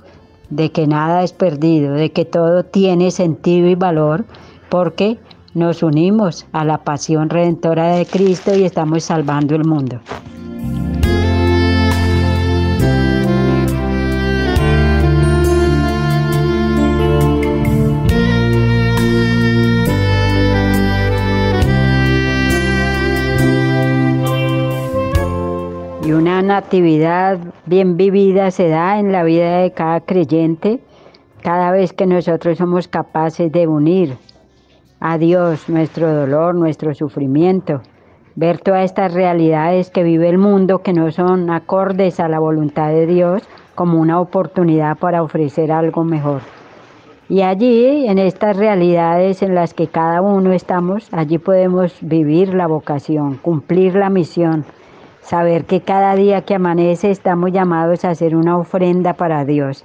de 0.50 0.70
que 0.70 0.86
nada 0.86 1.22
es 1.22 1.32
perdido, 1.32 1.94
de 1.94 2.12
que 2.12 2.24
todo 2.24 2.64
tiene 2.64 3.10
sentido 3.10 3.68
y 3.68 3.74
valor, 3.74 4.24
porque 4.68 5.18
nos 5.54 5.82
unimos 5.82 6.46
a 6.52 6.64
la 6.64 6.78
pasión 6.78 7.30
redentora 7.30 7.94
de 7.94 8.06
Cristo 8.06 8.54
y 8.54 8.64
estamos 8.64 9.04
salvando 9.04 9.54
el 9.54 9.64
mundo. 9.64 10.00
Una 26.60 26.66
natividad 26.66 27.38
bien 27.64 27.96
vivida 27.96 28.50
se 28.50 28.68
da 28.68 28.98
en 28.98 29.12
la 29.12 29.22
vida 29.22 29.60
de 29.60 29.72
cada 29.72 30.00
creyente 30.00 30.78
cada 31.42 31.70
vez 31.70 31.94
que 31.94 32.04
nosotros 32.04 32.58
somos 32.58 32.86
capaces 32.86 33.50
de 33.50 33.66
unir 33.66 34.18
a 35.00 35.16
Dios 35.16 35.70
nuestro 35.70 36.12
dolor, 36.12 36.54
nuestro 36.54 36.94
sufrimiento, 36.94 37.80
ver 38.36 38.60
todas 38.60 38.84
estas 38.84 39.14
realidades 39.14 39.88
que 39.88 40.02
vive 40.02 40.28
el 40.28 40.36
mundo 40.36 40.82
que 40.82 40.92
no 40.92 41.10
son 41.10 41.48
acordes 41.50 42.20
a 42.20 42.28
la 42.28 42.38
voluntad 42.38 42.90
de 42.90 43.06
Dios 43.06 43.42
como 43.74 43.98
una 43.98 44.20
oportunidad 44.20 44.98
para 44.98 45.22
ofrecer 45.22 45.72
algo 45.72 46.04
mejor. 46.04 46.42
Y 47.30 47.40
allí, 47.40 48.06
en 48.06 48.18
estas 48.18 48.58
realidades 48.58 49.42
en 49.42 49.54
las 49.54 49.72
que 49.72 49.86
cada 49.86 50.20
uno 50.20 50.52
estamos, 50.52 51.08
allí 51.12 51.38
podemos 51.38 51.96
vivir 52.02 52.52
la 52.52 52.66
vocación, 52.66 53.36
cumplir 53.36 53.94
la 53.94 54.10
misión, 54.10 54.66
saber 55.30 55.64
que 55.64 55.80
cada 55.80 56.16
día 56.16 56.42
que 56.42 56.56
amanece 56.56 57.12
estamos 57.12 57.52
llamados 57.52 58.04
a 58.04 58.10
hacer 58.10 58.34
una 58.34 58.58
ofrenda 58.58 59.12
para 59.14 59.44
Dios 59.44 59.84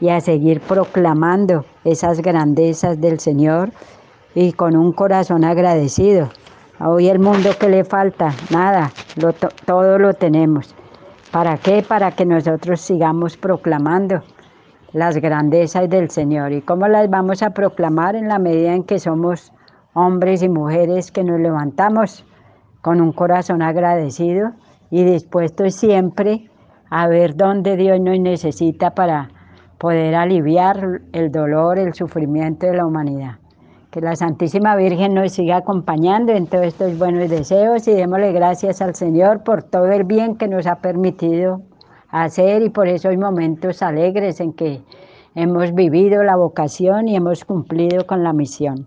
y 0.00 0.10
a 0.10 0.20
seguir 0.20 0.60
proclamando 0.60 1.64
esas 1.82 2.20
grandezas 2.22 3.00
del 3.00 3.18
Señor 3.18 3.72
y 4.36 4.52
con 4.52 4.76
un 4.76 4.92
corazón 4.92 5.42
agradecido. 5.42 6.28
Hoy 6.78 7.08
el 7.08 7.18
mundo 7.18 7.50
que 7.58 7.68
le 7.68 7.82
falta, 7.82 8.32
nada, 8.50 8.92
todo 9.64 9.98
lo 9.98 10.14
tenemos. 10.14 10.72
¿Para 11.32 11.56
qué? 11.56 11.82
Para 11.82 12.12
que 12.12 12.24
nosotros 12.24 12.80
sigamos 12.80 13.36
proclamando 13.36 14.22
las 14.92 15.16
grandezas 15.16 15.90
del 15.90 16.10
Señor. 16.10 16.52
¿Y 16.52 16.62
cómo 16.62 16.86
las 16.86 17.10
vamos 17.10 17.42
a 17.42 17.50
proclamar 17.50 18.14
en 18.14 18.28
la 18.28 18.38
medida 18.38 18.72
en 18.72 18.84
que 18.84 19.00
somos 19.00 19.52
hombres 19.94 20.44
y 20.44 20.48
mujeres 20.48 21.10
que 21.10 21.24
nos 21.24 21.40
levantamos 21.40 22.24
con 22.82 23.00
un 23.00 23.10
corazón 23.10 23.62
agradecido 23.62 24.52
y 24.90 25.04
dispuestos 25.04 25.74
siempre 25.74 26.48
a 26.90 27.08
ver 27.08 27.36
dónde 27.36 27.76
Dios 27.76 28.00
nos 28.00 28.18
necesita 28.18 28.90
para 28.90 29.28
poder 29.78 30.14
aliviar 30.14 31.02
el 31.12 31.30
dolor, 31.30 31.78
el 31.78 31.94
sufrimiento 31.94 32.66
de 32.66 32.76
la 32.76 32.86
humanidad? 32.86 33.36
Que 33.90 34.00
la 34.00 34.14
Santísima 34.14 34.76
Virgen 34.76 35.14
nos 35.14 35.32
siga 35.32 35.58
acompañando 35.58 36.32
en 36.32 36.46
todos 36.46 36.66
estos 36.66 36.98
buenos 36.98 37.30
deseos 37.30 37.86
y 37.88 37.94
démosle 37.94 38.32
gracias 38.32 38.82
al 38.82 38.94
Señor 38.94 39.42
por 39.42 39.62
todo 39.62 39.86
el 39.86 40.04
bien 40.04 40.36
que 40.36 40.48
nos 40.48 40.66
ha 40.66 40.76
permitido 40.76 41.62
hacer 42.10 42.62
y 42.62 42.70
por 42.70 42.88
esos 42.88 43.16
momentos 43.16 43.82
alegres 43.82 44.40
en 44.40 44.52
que 44.52 44.82
hemos 45.34 45.74
vivido 45.74 46.22
la 46.22 46.36
vocación 46.36 47.08
y 47.08 47.16
hemos 47.16 47.44
cumplido 47.44 48.06
con 48.06 48.22
la 48.22 48.32
misión. 48.32 48.86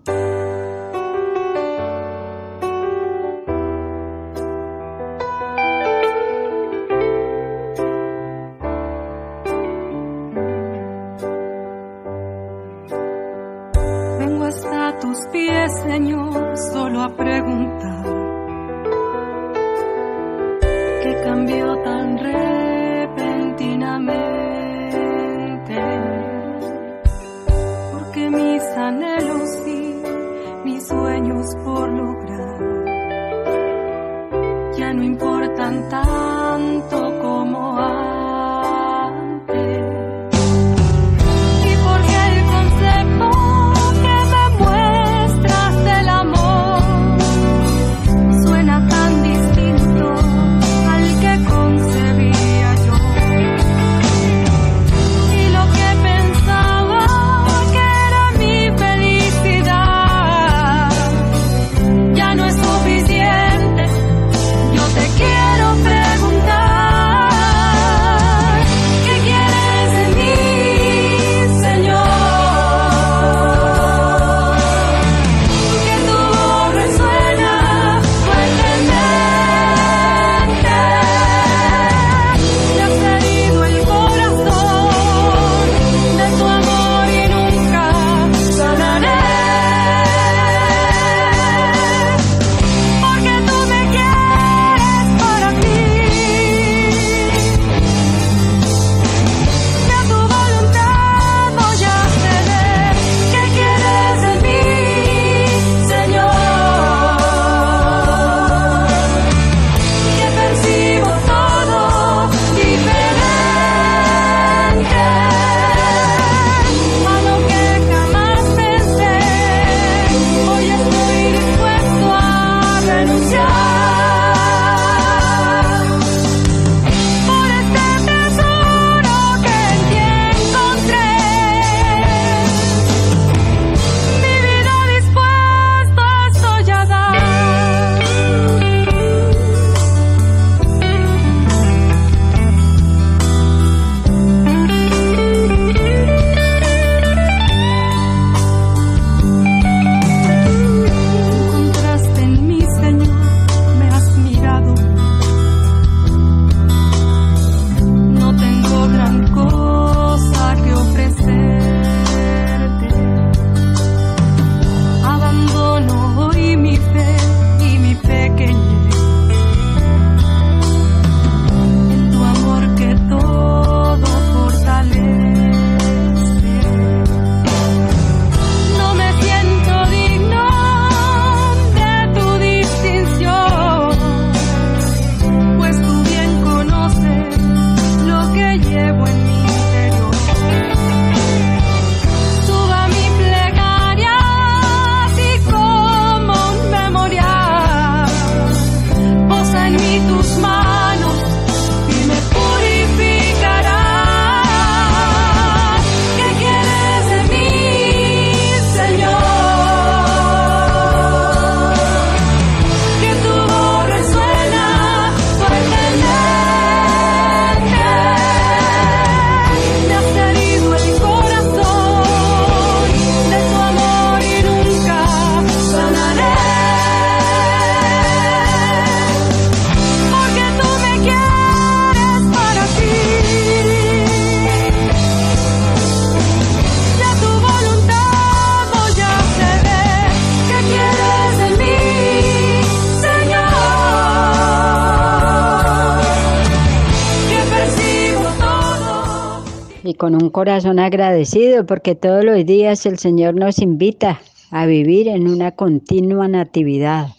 Con 250.10 250.24
un 250.24 250.32
corazón 250.32 250.80
agradecido 250.80 251.68
porque 251.68 251.94
todos 251.94 252.26
los 252.26 252.44
días 252.44 252.88
el 252.88 252.98
Señor 252.98 253.36
nos 253.36 253.60
invita 253.60 254.20
a 254.50 254.66
vivir 254.66 255.08
en 255.08 255.28
una 255.28 255.52
continua 255.52 256.28
natividad, 256.28 257.10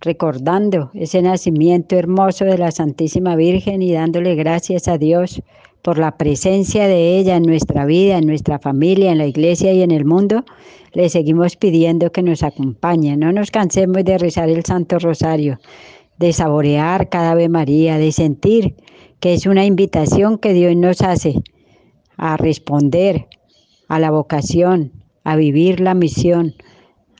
recordando 0.00 0.90
ese 0.94 1.22
nacimiento 1.22 1.94
hermoso 1.94 2.44
de 2.44 2.58
la 2.58 2.72
Santísima 2.72 3.36
Virgen 3.36 3.80
y 3.80 3.92
dándole 3.92 4.34
gracias 4.34 4.88
a 4.88 4.98
Dios 4.98 5.40
por 5.82 5.98
la 5.98 6.16
presencia 6.16 6.88
de 6.88 7.16
ella 7.16 7.36
en 7.36 7.44
nuestra 7.44 7.84
vida, 7.84 8.18
en 8.18 8.26
nuestra 8.26 8.58
familia, 8.58 9.12
en 9.12 9.18
la 9.18 9.26
iglesia 9.26 9.72
y 9.72 9.82
en 9.82 9.92
el 9.92 10.04
mundo, 10.04 10.44
le 10.94 11.08
seguimos 11.08 11.54
pidiendo 11.54 12.10
que 12.10 12.24
nos 12.24 12.42
acompañe. 12.42 13.16
No 13.16 13.30
nos 13.30 13.52
cansemos 13.52 14.04
de 14.04 14.18
rezar 14.18 14.48
el 14.48 14.64
Santo 14.64 14.98
Rosario, 14.98 15.60
de 16.18 16.32
saborear 16.32 17.08
cada 17.08 17.30
Ave 17.30 17.48
María, 17.48 17.98
de 17.98 18.10
sentir 18.10 18.74
que 19.20 19.34
es 19.34 19.46
una 19.46 19.64
invitación 19.64 20.38
que 20.38 20.54
Dios 20.54 20.74
nos 20.74 21.02
hace 21.02 21.36
a 22.16 22.36
responder 22.36 23.26
a 23.88 23.98
la 23.98 24.10
vocación, 24.10 24.92
a 25.24 25.36
vivir 25.36 25.80
la 25.80 25.94
misión, 25.94 26.54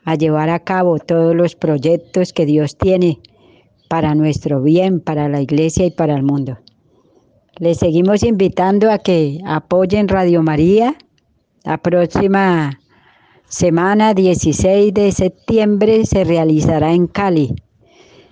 a 0.04 0.14
llevar 0.14 0.50
a 0.50 0.60
cabo 0.60 0.98
todos 0.98 1.34
los 1.34 1.54
proyectos 1.56 2.32
que 2.32 2.46
Dios 2.46 2.76
tiene 2.76 3.18
para 3.88 4.14
nuestro 4.14 4.62
bien, 4.62 5.00
para 5.00 5.28
la 5.28 5.40
iglesia 5.40 5.86
y 5.86 5.90
para 5.90 6.14
el 6.14 6.22
mundo. 6.22 6.58
Les 7.58 7.78
seguimos 7.78 8.22
invitando 8.22 8.90
a 8.90 8.98
que 8.98 9.40
apoyen 9.46 10.08
Radio 10.08 10.42
María. 10.42 10.96
La 11.64 11.78
próxima 11.78 12.78
semana, 13.48 14.12
16 14.14 14.92
de 14.92 15.10
septiembre, 15.10 16.04
se 16.04 16.24
realizará 16.24 16.92
en 16.92 17.06
Cali 17.06 17.54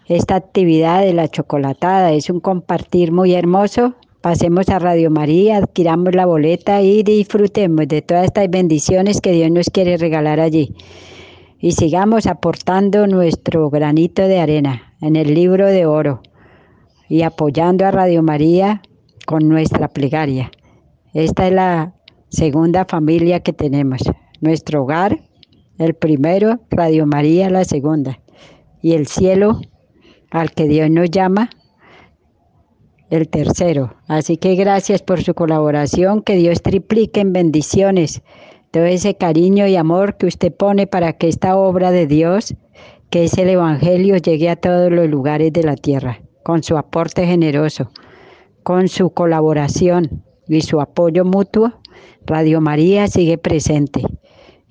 esta 0.07 0.37
actividad 0.37 1.01
de 1.01 1.15
la 1.15 1.29
chocolatada. 1.29 2.13
Es 2.13 2.29
un 2.29 2.41
compartir 2.41 3.13
muy 3.13 3.35
hermoso. 3.35 3.95
Pasemos 4.25 4.71
a 4.71 4.79
Radio 4.79 5.11
María, 5.11 5.59
adquiramos 5.59 6.15
la 6.15 6.25
boleta 6.25 6.81
y 6.81 7.03
disfrutemos 7.03 7.87
de 7.87 8.01
todas 8.01 8.25
estas 8.25 8.49
bendiciones 8.49 9.21
que 9.21 9.33
Dios 9.33 9.51
nos 9.51 9.69
quiere 9.69 9.99
regalar 9.99 10.41
allí. 10.41 10.75
Y 11.59 11.73
sigamos 11.73 12.27
aportando 12.27 13.07
nuestro 13.07 13.69
granito 13.69 14.23
de 14.23 14.41
arena 14.41 14.95
en 15.03 15.17
el 15.17 15.35
libro 15.35 15.67
de 15.67 15.85
oro 15.85 16.23
y 17.07 17.21
apoyando 17.21 17.85
a 17.85 17.91
Radio 17.91 18.23
María 18.23 18.81
con 19.27 19.47
nuestra 19.47 19.89
plegaria. 19.89 20.51
Esta 21.13 21.47
es 21.47 21.53
la 21.53 21.93
segunda 22.31 22.87
familia 22.87 23.41
que 23.41 23.53
tenemos. 23.53 24.01
Nuestro 24.41 24.85
hogar, 24.85 25.21
el 25.77 25.93
primero, 25.93 26.61
Radio 26.71 27.05
María, 27.05 27.51
la 27.51 27.67
segunda. 27.67 28.21
Y 28.81 28.95
el 28.95 29.07
cielo, 29.07 29.61
al 30.31 30.53
que 30.53 30.67
Dios 30.67 30.89
nos 30.89 31.11
llama 31.11 31.51
el 33.15 33.29
tercero. 33.29 33.95
Así 34.09 34.37
que 34.37 34.55
gracias 34.55 35.03
por 35.03 35.23
su 35.23 35.35
colaboración, 35.35 36.23
que 36.23 36.37
Dios 36.37 36.63
triplique 36.63 37.21
en 37.21 37.33
bendiciones 37.33 38.23
todo 38.71 38.85
ese 38.85 39.17
cariño 39.17 39.67
y 39.67 39.77
amor 39.77 40.17
que 40.17 40.27
usted 40.27 40.53
pone 40.53 40.87
para 40.87 41.13
que 41.13 41.29
esta 41.29 41.57
obra 41.57 41.91
de 41.91 42.07
Dios, 42.07 42.55
que 43.11 43.25
es 43.25 43.39
el 43.39 43.49
Evangelio, 43.49 44.17
llegue 44.17 44.51
a 44.51 44.57
todos 44.57 44.91
los 44.91 45.09
lugares 45.09 45.53
de 45.53 45.63
la 45.63 45.77
tierra, 45.77 46.21
con 46.43 46.63
su 46.63 46.77
aporte 46.77 47.27
generoso, 47.27 47.91
con 48.63 48.89
su 48.89 49.11
colaboración 49.11 50.25
y 50.49 50.63
su 50.63 50.81
apoyo 50.81 51.25
mutuo. 51.25 51.73
Radio 52.27 52.61
María 52.61 53.07
sigue 53.07 53.39
presente 53.39 54.03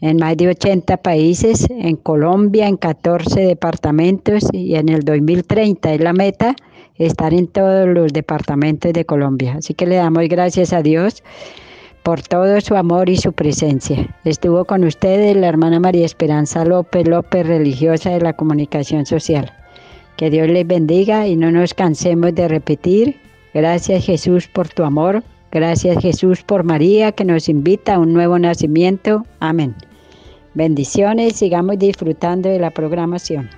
en 0.03 0.17
más 0.17 0.35
de 0.35 0.49
80 0.49 0.97
países, 0.97 1.65
en 1.69 1.95
Colombia, 1.95 2.67
en 2.67 2.75
14 2.75 3.39
departamentos 3.39 4.43
y 4.51 4.75
en 4.75 4.89
el 4.89 5.03
2030 5.03 5.93
es 5.93 6.01
la 6.01 6.11
meta 6.11 6.57
estar 6.97 7.33
en 7.33 7.47
todos 7.47 7.87
los 7.87 8.13
departamentos 8.13 8.93
de 8.93 9.05
Colombia. 9.05 9.55
Así 9.57 9.73
que 9.73 9.85
le 9.85 9.95
damos 9.95 10.27
gracias 10.27 10.73
a 10.73 10.81
Dios 10.81 11.23
por 12.03 12.21
todo 12.21 12.59
su 12.59 12.75
amor 12.75 13.09
y 13.09 13.17
su 13.17 13.31
presencia. 13.33 14.15
Estuvo 14.25 14.65
con 14.65 14.83
ustedes 14.83 15.35
la 15.37 15.47
hermana 15.47 15.79
María 15.79 16.05
Esperanza 16.05 16.65
López 16.65 17.07
López, 17.07 17.47
religiosa 17.47 18.11
de 18.11 18.19
la 18.19 18.33
comunicación 18.33 19.05
social. 19.05 19.53
Que 20.17 20.29
Dios 20.29 20.47
les 20.49 20.67
bendiga 20.67 21.27
y 21.27 21.35
no 21.35 21.49
nos 21.49 21.73
cansemos 21.73 22.35
de 22.35 22.47
repetir, 22.47 23.19
gracias 23.53 24.05
Jesús 24.05 24.47
por 24.47 24.67
tu 24.69 24.83
amor, 24.83 25.23
gracias 25.51 25.97
Jesús 26.01 26.43
por 26.43 26.63
María 26.63 27.13
que 27.13 27.25
nos 27.25 27.49
invita 27.49 27.95
a 27.95 27.99
un 27.99 28.13
nuevo 28.13 28.37
nacimiento. 28.37 29.25
Amén. 29.39 29.73
Bendiciones, 30.53 31.37
sigamos 31.37 31.79
disfrutando 31.79 32.49
de 32.49 32.59
la 32.59 32.69
programación. 32.69 33.49